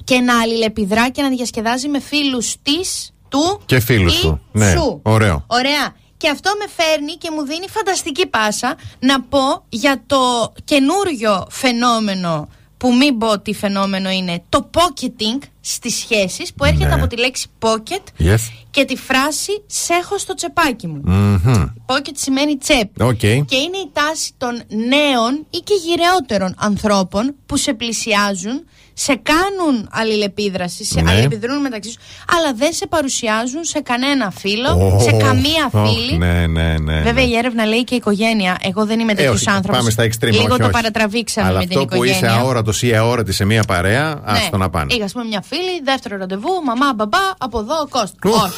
[0.04, 4.40] και να αλληλεπιδρά και να διασκεδάζει με φίλους της, του Και φίλους ή του.
[4.52, 5.00] Ναι, σου.
[5.02, 5.44] ωραίο.
[5.46, 5.94] Ωραία.
[6.16, 12.48] Και αυτό με φέρνει και μου δίνει φανταστική πάσα να πω για το καινούριο φαινόμενο
[12.84, 16.94] που μην πω τι φαινόμενο είναι το pocketing στις σχέσεις που έρχεται Ναι.
[16.94, 18.34] από τη λέξη pocket Yes.
[18.70, 21.00] και τη φράση «σε έχω στο τσεπάκι μου».
[21.04, 21.64] Μμμ.
[21.86, 23.02] Pocket σημαίνει τσέπη.
[23.02, 23.18] Οκ.
[23.18, 28.64] Και είναι η τάση των νέων ή και γηραιότερων ανθρώπων που σε πλησιάζουν,
[28.94, 31.10] σε κάνουν αλληλεπίδραση, σε Ναι.
[31.10, 31.98] αλληλεπιδρούν μεταξύ σου,
[32.38, 36.16] αλλά δεν σε παρουσιάζουν σε κανένα φίλο, Ω, σε καμία ω, φίλη.
[36.16, 37.00] Ναι, ναι, ναι.
[37.00, 37.30] Βέβαια ναι.
[37.30, 38.58] η έρευνα λέει και η οικογένεια.
[38.62, 39.76] Εγώ δεν είμαι Ε, τέτοιος όχι, άνθρωπος.
[39.78, 40.30] Πάμε στα extreme.
[40.32, 40.72] Λίγο όχι, το όχι.
[40.72, 42.28] παρατραβήξαμε Αλλά με την αυτό που οικογένεια.
[42.28, 44.94] είσαι αόρατος ή αόρατη σε μία παρέα, άστο να πάνε.
[44.94, 48.16] Είχα, ας πούμε, μια φίλη, δεύτερο ραντεβού, μαμά, μπαμπά, από εδώ, Κώστα.
[48.24, 48.30] Ου.
[48.30, 48.54] Όχι.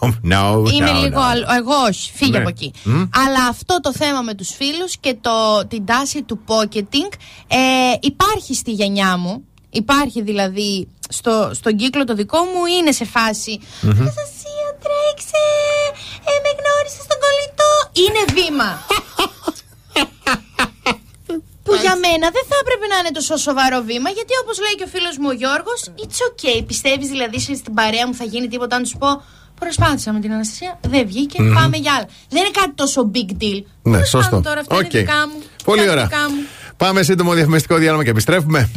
[0.32, 1.24] No, Είμαι no, λίγο no.
[1.30, 1.46] άλλο.
[1.58, 2.38] Εγώ όχι, φύγε Ναι.
[2.38, 2.72] από εκεί.
[2.84, 2.92] Μμ.
[3.26, 7.12] Αλλά αυτό το θέμα με τους φίλους και το, την τάση του pocketing
[7.46, 7.56] ε,
[8.00, 9.44] υπάρχει στη γενιά μου.
[9.70, 13.60] Υπάρχει δηλαδή στο, στον κύκλο το δικό μου, είναι σε φάση.
[13.82, 15.44] Αναστασία, τρέξε!
[16.30, 17.70] Ε, με γνώρισες στον κολλητό.
[18.04, 18.70] Είναι βήμα.
[21.64, 24.84] που για μένα δεν θα έπρεπε να είναι τόσο σοβαρό βήμα, γιατί όπως λέει και
[24.88, 26.58] ο φίλος μου ο Γιώργος, it's okay.
[26.66, 29.10] Πιστεύεις δηλαδή σε- στην παρέα μου θα γίνει τίποτα αν του πω.
[29.58, 31.54] Προσπάθησα με την Αναστασία, δεν βγήκε, Μμμ.
[31.54, 32.06] πάμε για άλλα.
[32.28, 33.62] Δεν είναι κάτι τόσο big deal.
[33.82, 34.28] Ναι, Τέλος σωστό.
[34.30, 34.80] πάντων Τώρα αυτά Οκ.
[34.80, 35.42] είναι δικά μου.
[35.64, 36.04] Πολύ Αυτά ωραία.
[36.06, 36.40] δικά μου.
[36.76, 38.70] Πάμε σύντομο διαφημιστικό διάλειμμα και επιστρέφουμε.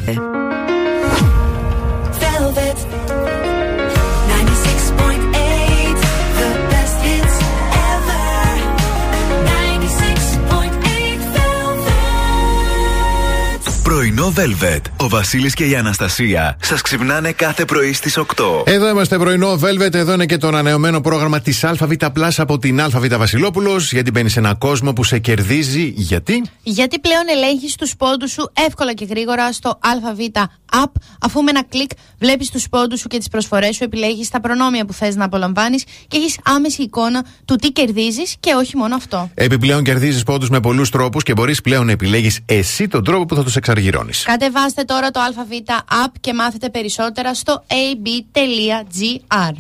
[14.22, 14.82] Πρωινό Velvet.
[14.98, 18.24] Ο Βασίλης και η Αναστασία σας ξυπνάνε κάθε πρωί στις 8.
[18.66, 19.94] Εδώ είμαστε πρωινό Velvet.
[19.94, 23.92] Εδώ είναι και το ανανεωμένο πρόγραμμα της ΑΒ Plus από την ΑΒ Βασιλόπουλος.
[23.92, 25.94] Γιατί μπαίνεις σε έναν κόσμο που σε κερδίζει.
[25.96, 30.20] Γιατί; Γιατί πλέον ελέγχεις τους πόντους σου εύκολα και γρήγορα στο ΑΒ
[30.72, 30.92] app,
[31.22, 31.90] αφού με ένα κλικ
[32.20, 35.84] βλέπεις τους πόντους σου και τις προσφορές σου, επιλέγεις τα προνόμια που θες να απολαμβάνεις
[36.08, 39.30] και έχεις άμεση εικόνα του τι κερδίζεις και όχι μόνο αυτό.
[39.34, 43.36] Επιπλέον κερδίζεις πόντους με πολλούς τρόπους και μπορείς πλέον να επιλέγεις εσύ τον τρόπο που
[43.36, 44.11] θα τους εξαργυρώνεις.
[44.24, 45.50] Κατεβάστε τώρα το ΑΒ
[46.06, 49.54] app και μάθετε περισσότερα στο ab.gr.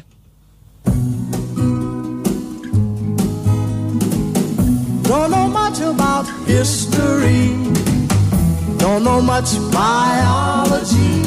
[5.12, 7.44] Don't know much about history.
[8.84, 11.18] Don't know much biology.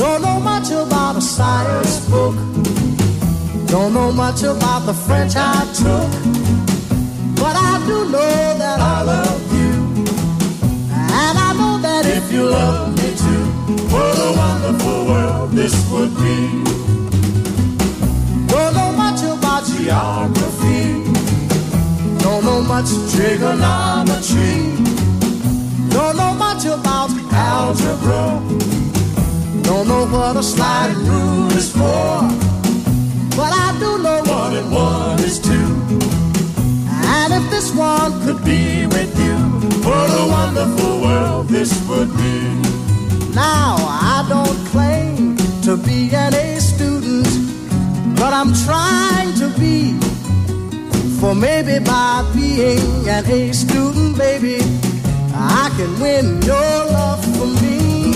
[0.00, 2.36] Don't know much about a science book.
[3.72, 6.10] Don't know much about the French I took.
[7.40, 9.37] But I do know that I love
[12.18, 13.44] if you love me too,
[13.94, 16.36] what a wonderful world this would be.
[18.52, 20.82] Don't know much about geography.
[22.24, 24.56] Don't know much trigonometry.
[25.94, 28.24] Don't know much about algebra.
[29.62, 32.10] Don't know what a sliding rule is for.
[33.38, 35.70] But I do know one and one is two.
[37.16, 42.36] And if this one could be with you, what a wonderful world this would be.
[43.34, 43.76] Now,
[44.14, 47.28] I don't claim to be an A student,
[48.16, 49.78] but I'm trying to be.
[51.20, 54.58] For maybe by being an A student, baby,
[55.34, 58.12] I can win your love for me.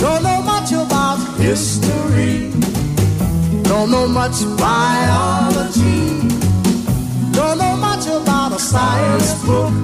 [0.00, 2.50] Don't know much about history,
[3.68, 6.28] don't know much biology,
[7.32, 9.74] don't know much about a science book,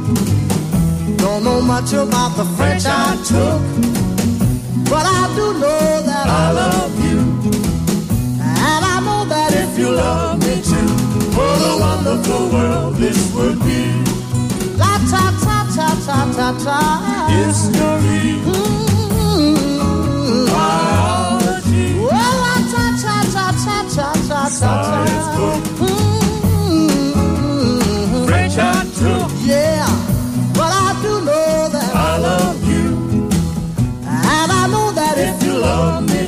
[1.26, 3.60] don't know much about the French I took,
[4.88, 7.18] but I do know that I love you.
[8.38, 10.88] And I know that if you love me too,
[11.36, 13.82] what a wonderful world this would be.
[14.78, 16.80] La ta ta ta ta ta ta.
[17.34, 19.66] History, mm-hmm.
[20.46, 21.86] Biology.
[22.06, 24.48] Well, la ta ta ta ta ta ta ta.
[24.48, 25.62] Science book.
[25.90, 26.05] Mm-hmm.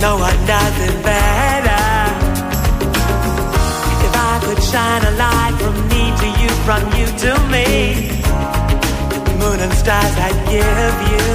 [0.00, 1.84] no one does it better.
[4.06, 7.66] If I could shine a light from me to you, from you to me,
[9.40, 11.28] moon and stars I'd give you.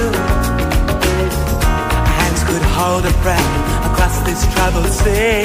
[2.18, 3.52] Hands could hold a breath
[3.88, 5.44] across this troubled sea.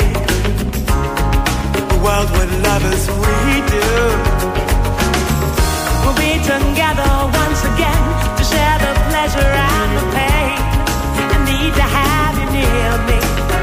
[1.91, 3.89] The world would love as we do.
[6.03, 7.11] We'll be together
[7.43, 8.03] once again
[8.37, 10.28] to share the pleasure and the pain
[11.59, 13.58] need to have you near me.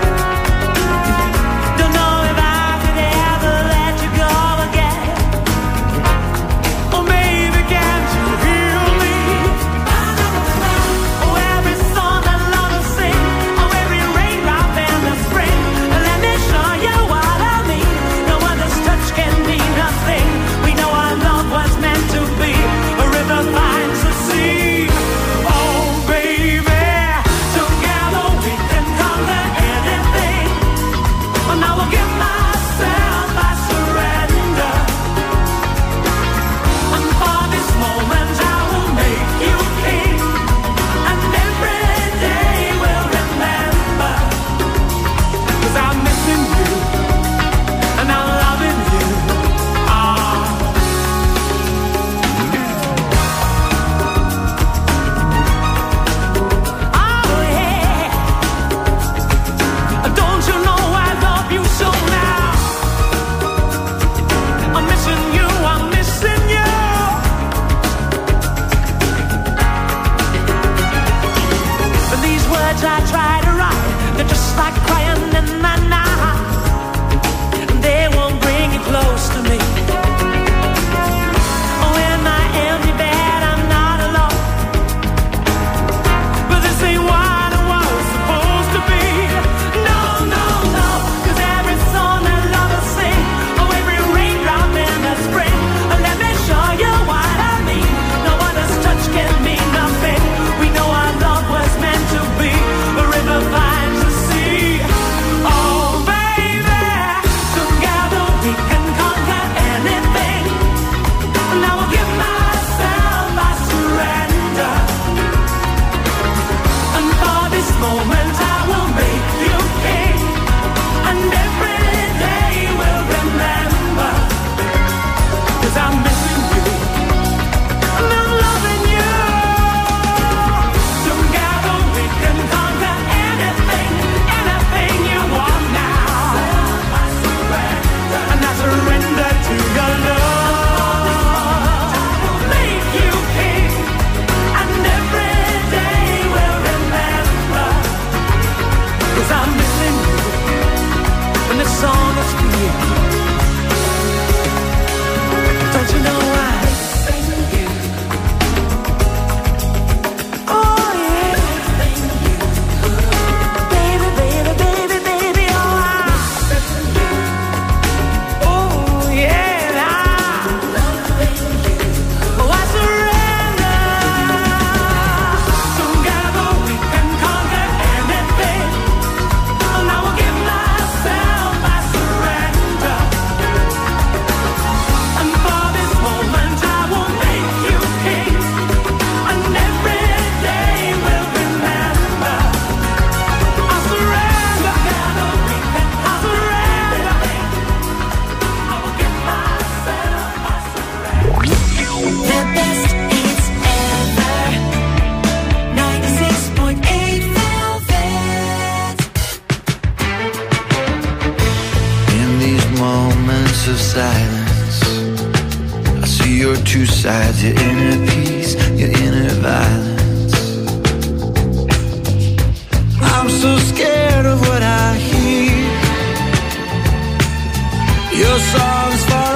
[228.19, 229.36] Your songs fall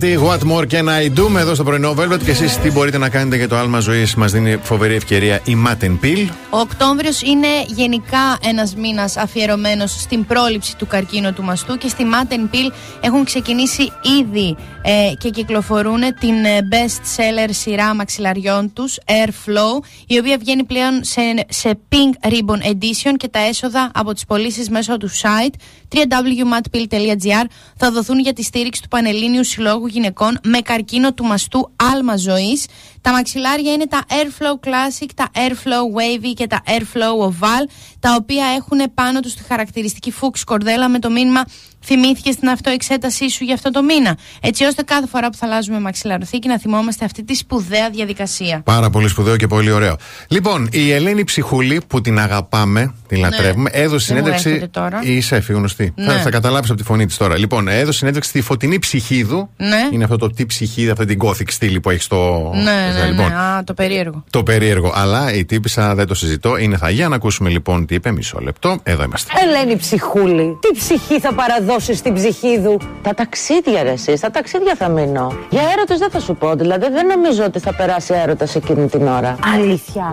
[0.00, 2.70] Τζακ Σαβορέτη, What More Can I Do με εδώ στο πρωινό Velvet και εσείς τι
[2.70, 6.28] μπορείτε να κάνετε για το άλμα ζωής; Μας δίνει φοβερή ευκαιρία η Matten Pill.
[6.52, 12.06] Ο Οκτώβριος είναι γενικά ένας μήνας αφιερωμένος στην πρόληψη του καρκίνου του μαστού και στη
[12.12, 18.98] Matten Pill έχουν ξεκινήσει ήδη ε, και κυκλοφορούν την ε, best seller σειρά μαξιλαριών τους,
[19.06, 24.24] Airflow, η οποία βγαίνει πλέον σε, σε Pink Ribbon Edition και τα έσοδα από τις
[24.24, 25.54] πωλήσεις μέσω του site
[25.94, 27.44] www.matpill.gr
[27.76, 32.66] θα δοθούν για τη στήριξη του Πανελλήνιου Συλλόγου Γυναικών με καρκίνο του μαστού άλμα ζωής.
[33.00, 37.66] Τα μαξιλάρια είναι τα Airflow Classic, τα Airflow Wavy και τα Airflow Oval,
[38.00, 41.44] τα οποία έχουν πάνω τους τη χαρακτηριστική φούξ κορδέλα με το μήνυμα
[41.84, 44.16] Θυμήθηκε την αυτοεξέτασή σου για αυτό το μήνα.
[44.40, 48.60] Έτσι ώστε κάθε φορά που θα αλλάζουμε μαξιλαροθήκη να θυμόμαστε αυτή τη σπουδαία διαδικασία.
[48.64, 49.96] Πάρα πολύ σπουδαίο και πολύ ωραίο.
[50.28, 54.20] Λοιπόν, η Ελένη Ψυχούλη που την αγαπάμε, την λατρεύουμε, έδωσε Ναι.
[54.20, 54.48] Δεν μου συνέντευξη.
[54.48, 55.00] έρχεται τώρα.
[55.02, 55.92] Η Σέφη, γνωστή.
[55.96, 56.04] Ναι.
[56.04, 57.38] Θα, θα καταλάβεις από τη φωνή της τώρα.
[57.38, 59.50] Λοιπόν, έδωσε συνέντευξη στη φωτεινή ψυχίδου.
[59.56, 59.88] Ναι.
[59.92, 62.50] Είναι αυτό το τι ψυχίδα, αυτή την gothic στήλη που έχεις στο.
[62.54, 63.06] Ναι, ναι, ναι.
[63.10, 64.24] Λοιπόν, Α, το περίεργο.
[64.30, 64.92] Το περίεργο.
[64.94, 66.56] Αλλά η τύπησα δεν το συζητώ.
[66.56, 68.12] Είναι θα για να ακούσουμε λοιπόν τι είπε.
[68.12, 68.78] Μισό λεπτό.
[68.82, 69.32] Εδώ είμαστε.
[69.46, 72.76] Ελένη Ψυχούλη, τι ψυχή θα παραδώσει στην ψυχίδου.
[73.02, 75.32] Τα ταξίδια, ρε, εσύ, στα ταξίδια θα μείνω.
[75.50, 79.06] Για έρωτες δεν θα σου πω, δηλαδή δεν νομίζω ότι θα περάσει έρωτας εκείνη την
[79.08, 79.36] ώρα.
[79.54, 80.10] Αλήθεια.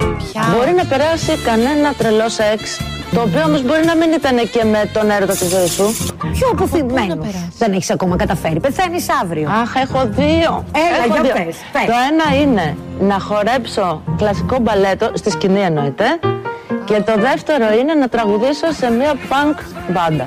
[0.56, 2.80] Μπορεί να περάσει κανένα τρελό σεξ,
[3.14, 5.96] το οποίο όμως μπορεί να μην ήταν και με τον έρωτα της ζωής σου.
[6.34, 7.28] Πιο αποθυμένος.
[7.58, 8.60] Δεν έχεις ακόμα καταφέρει.
[8.60, 9.50] Πεθαίνεις αύριο.
[9.50, 10.66] Αχ, έχω δύο.
[10.72, 11.34] Έλα, Έχω για δύο.
[11.34, 11.86] πες, πες.
[11.86, 16.06] Το ένα είναι να χορέψω κλασικό μπαλέτο, στη σκηνή εννοείται,
[16.86, 19.60] Και το δεύτερο είναι να τραγουδήσω σε μια punk
[19.92, 20.26] μπάντα.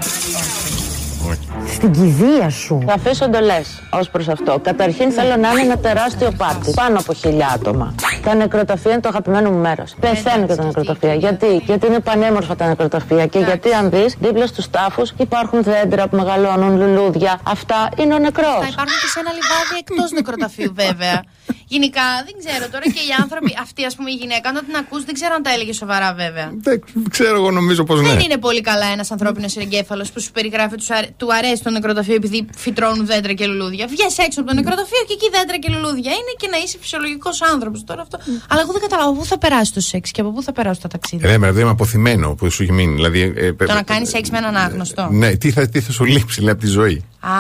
[1.67, 2.83] Στην κηδεία σου.
[2.87, 4.59] Θα αφήσω εντολές ως προς αυτό.
[4.59, 6.73] Καταρχήν θέλω να είναι ένα τεράστιο πάρτι.
[6.75, 7.95] Πάνω από χιλιά άτομα.
[8.25, 9.95] Τα νεκροταφεία είναι το αγαπημένο μου μέρος.
[10.01, 11.15] Πεθαίνω για τα νεκροταφεία.
[11.15, 13.27] Γιατί; Γιατί είναι πανέμορφα τα νεκροταφεία.
[13.27, 17.41] Και γιατί αν δεις, δίπλα στους τάφους υπάρχουν δέντρα που μεγαλώνουν, λουλούδια.
[17.43, 18.59] Αυτά είναι ο νεκρός.
[18.61, 21.23] Θα υπάρχουν και σε ένα λιβάδι εκτός νεκροταφείου, βέβαια.
[21.75, 25.03] Γενικά δεν ξέρω τώρα και οι άνθρωποι, αυτή ας πούμε η γυναίκα, όταν την ακούς
[25.09, 26.49] δεν ξέρω αν τα έλεγε σοβαρά βέβαια.
[26.69, 26.77] Δεν
[27.15, 28.09] ξέρω, εγώ νομίζω πως ναι.
[28.09, 31.07] Δεν είναι πολύ καλά ένας ανθρώπινος εγκέφαλος που σου περιγράφει τους αρέ...
[31.17, 33.87] του αρέσει το νεκροταφείο επειδή φυτρώνουν δέντρα και λουλούδια.
[33.87, 37.43] Βγες έξω από το νεκροταφείο και εκεί δέντρα και λουλούδια είναι και να είσαι φυσιολογικός
[37.53, 38.19] άνθρωπος τώρα αυτό.
[38.51, 40.89] Αλλά εγώ δεν καταλαβαίνω πού θα περάσει το σεξ και από πού θα περάσουν τα
[40.89, 42.95] ταξίδια; Ε, ναι, είμαι αποθυμένο που σου έχει μείνει.
[42.95, 45.09] Δηλαδή, ε, Το να κάνεις σεξ με έναν άγνωστο.
[45.11, 47.31] Ναι, τι θα, τι θα σου λείψει λέει, από τη ζωή; Α,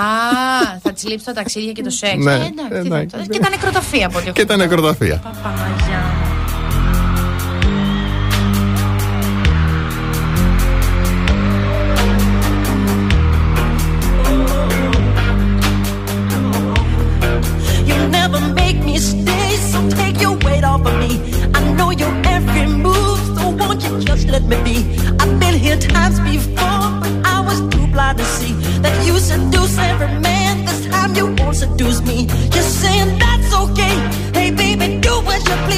[0.82, 2.14] θα της λείψει τα ταξίδια και το σεξ.
[2.24, 2.52] Ναι, Ε, εντάξει,
[2.82, 3.28] τι θα- εντάξει.
[3.30, 5.22] Και τα νεκροταφεία από ό,τι έχω Και τα νεκροταφεία.
[5.42, 6.19] Παναγιά.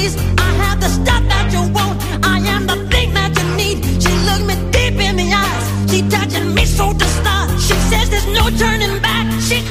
[0.05, 1.95] I have the stuff that you want.
[2.25, 3.77] I am the thing that you need.
[4.03, 5.65] She looked me deep in the eyes.
[5.89, 6.01] She
[6.53, 7.49] me so to start.
[7.51, 9.25] She says there's no turning back.
[9.39, 9.61] She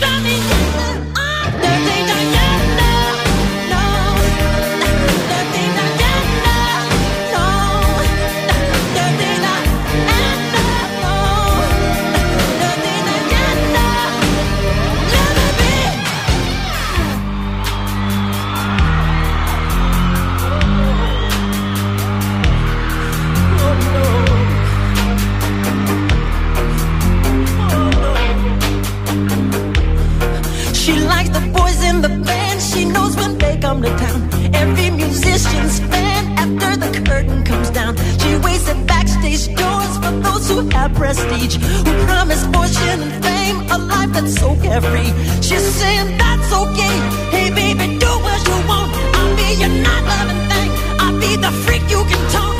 [38.63, 43.79] Waits at backstage doors for those who have prestige, who promise fortune and fame, a
[43.79, 45.13] life that's so carefree.
[45.41, 46.97] She's saying that's okay.
[47.31, 48.93] Hey baby, do what you want.
[49.17, 50.71] I'll be your night loving thing.
[51.01, 52.52] I'll be the freak you can talk.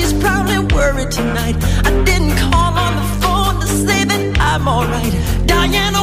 [0.00, 1.56] She's probably worried tonight.
[1.84, 5.14] I didn't call on the phone to say that I'm alright.
[5.46, 5.99] Diana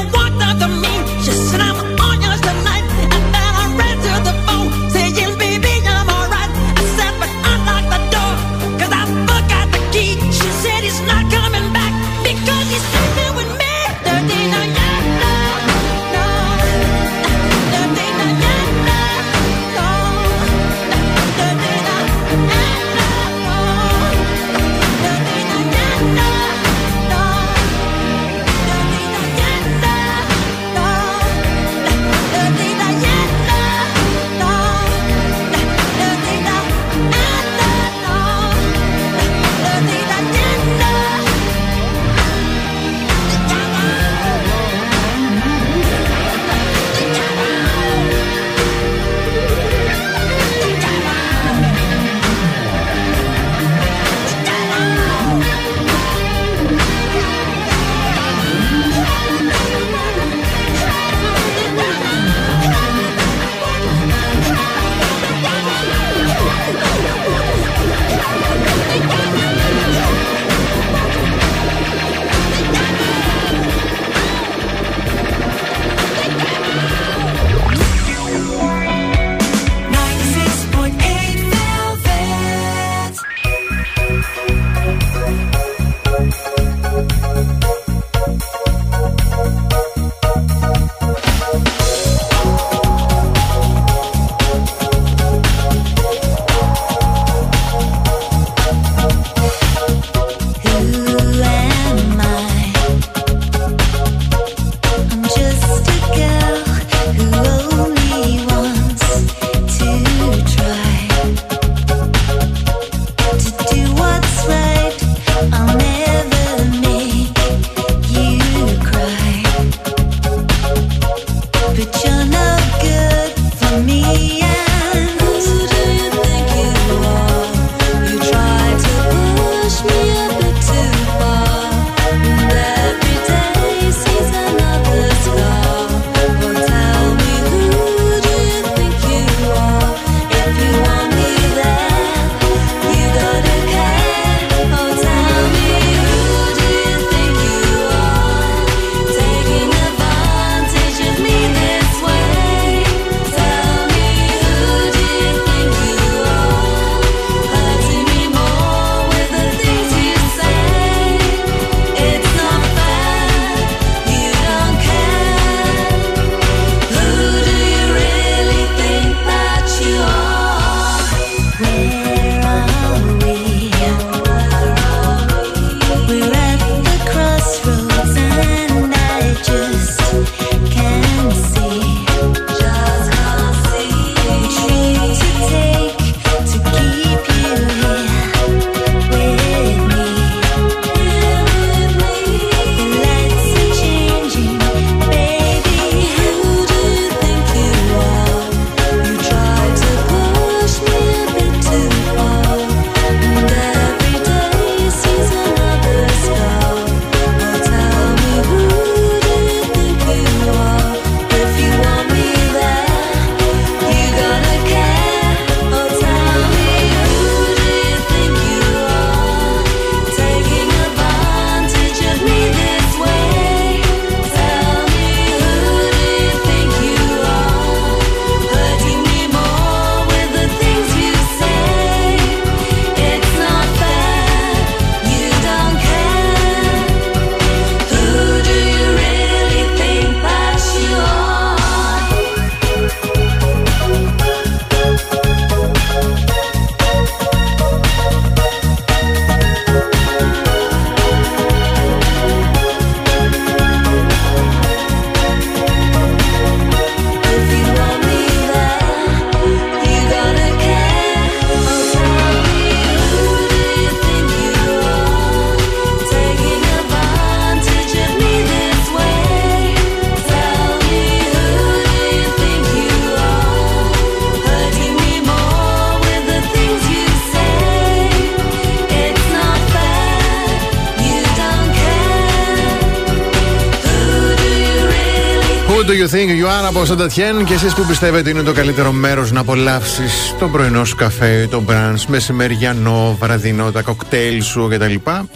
[286.77, 290.95] από Σαντατιέν και εσείς που πιστεύετε είναι το καλύτερο μέρος να απολαύσεις το πρωινό σου
[290.95, 294.83] καφέ, το μπραντς, μεσημεριανό, βραδινό, τα κοκτέιλ σου κτλ.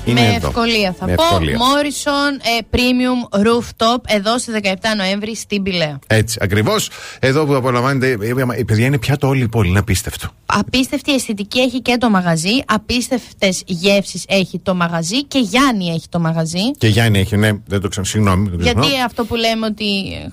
[0.05, 0.47] Είναι με εδώ.
[0.47, 1.23] ευκολία θα Με πω.
[1.23, 1.57] ευκολία.
[1.57, 5.99] Morrison ε, Premium Rooftop εδώ στι 17 Νοέμβρη στην Πηλαία.
[6.07, 6.89] Έτσι, ακριβώς.
[7.19, 8.17] Εδώ που απολαμβάνετε.
[8.25, 10.27] ε, Η παιδιά είναι πιάτο όλη η πόλη, είναι απίστευτο.
[10.53, 12.49] Απίστευτη αισθητική έχει και το μαγαζί.
[12.65, 15.23] Απίστευτες γεύσεις έχει το μαγαζί.
[15.23, 16.71] Και Γιάννη έχει το μαγαζί.
[16.77, 18.49] Και Γιάννη έχει, ναι, δεν το ξέρω, συγγνώμη.
[18.49, 18.79] δεν το ξέρω.
[18.81, 19.85] Γιατί αυτό που λέμε ότι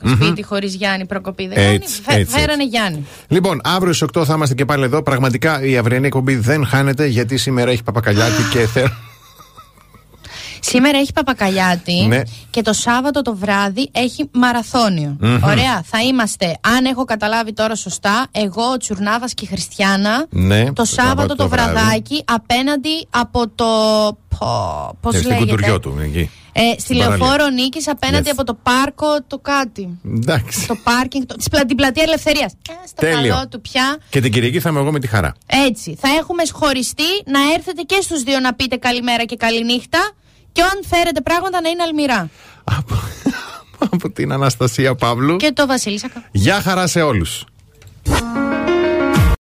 [0.03, 0.15] Μμμ.
[0.15, 2.21] σπίτι χωρίς Γιάννη προκοπή δεν Έτσι, κάνει.
[2.21, 3.07] έτσι, Φέρανε Γιάννη.
[3.29, 5.03] Λοιπόν, αύριο στις 8 θα είμαστε και πάλι εδώ.
[5.03, 8.93] Πραγματικά η αυριανή εκπομπή δεν χάνεται γιατί σήμερα έχει παπακαλιάτη και θέλω.
[10.69, 12.23] Σήμερα έχει Παπακαλιάτη Ναι.
[12.51, 15.17] και το Σάββατο το βράδυ έχει μαραθώνιο.
[15.21, 15.43] Μμμ.
[15.45, 15.83] Ωραία.
[15.85, 20.27] Θα είμαστε, αν έχω καταλάβει τώρα σωστά, εγώ, ο Τσουρνάβας και η Χριστιανά.
[20.31, 21.73] Ναι, το Σάββατο το, βράδυ.
[21.73, 23.67] βραδάκι απέναντι από το.
[25.01, 26.31] Πώς Ε, Στην λέγεται; κουτουριό του, εκεί.
[26.53, 27.17] Ε, στη Στην παραλία.
[27.19, 28.33] λεωφόρο Νίκης απέναντι Yes.
[28.33, 29.99] από το πάρκο το κάτι.
[30.17, 30.67] Εντάξει.
[30.67, 32.53] Το πάρκινγκ, το, της πλα- την πλατεία Ελευθερίας.
[32.53, 33.33] Ε, στο Τέλειο.
[33.35, 33.97] καλό του πια.
[34.11, 35.33] Και την Κυριακή θα είμαι εγώ με τη χαρά.
[35.69, 35.97] Έτσι.
[36.01, 39.99] Θα έχουμε χωριστεί να έρθετε και στους δύο να πείτε καλημέρα και καληνύχτα
[40.59, 42.31] και αν φέρετε πράγματα να είναι αλμυρά.
[43.89, 45.37] Από, την Αναστασία Παύλου.
[45.37, 46.09] Και το Βασίλισσα.
[46.31, 47.45] Γεια χαρά σε όλους.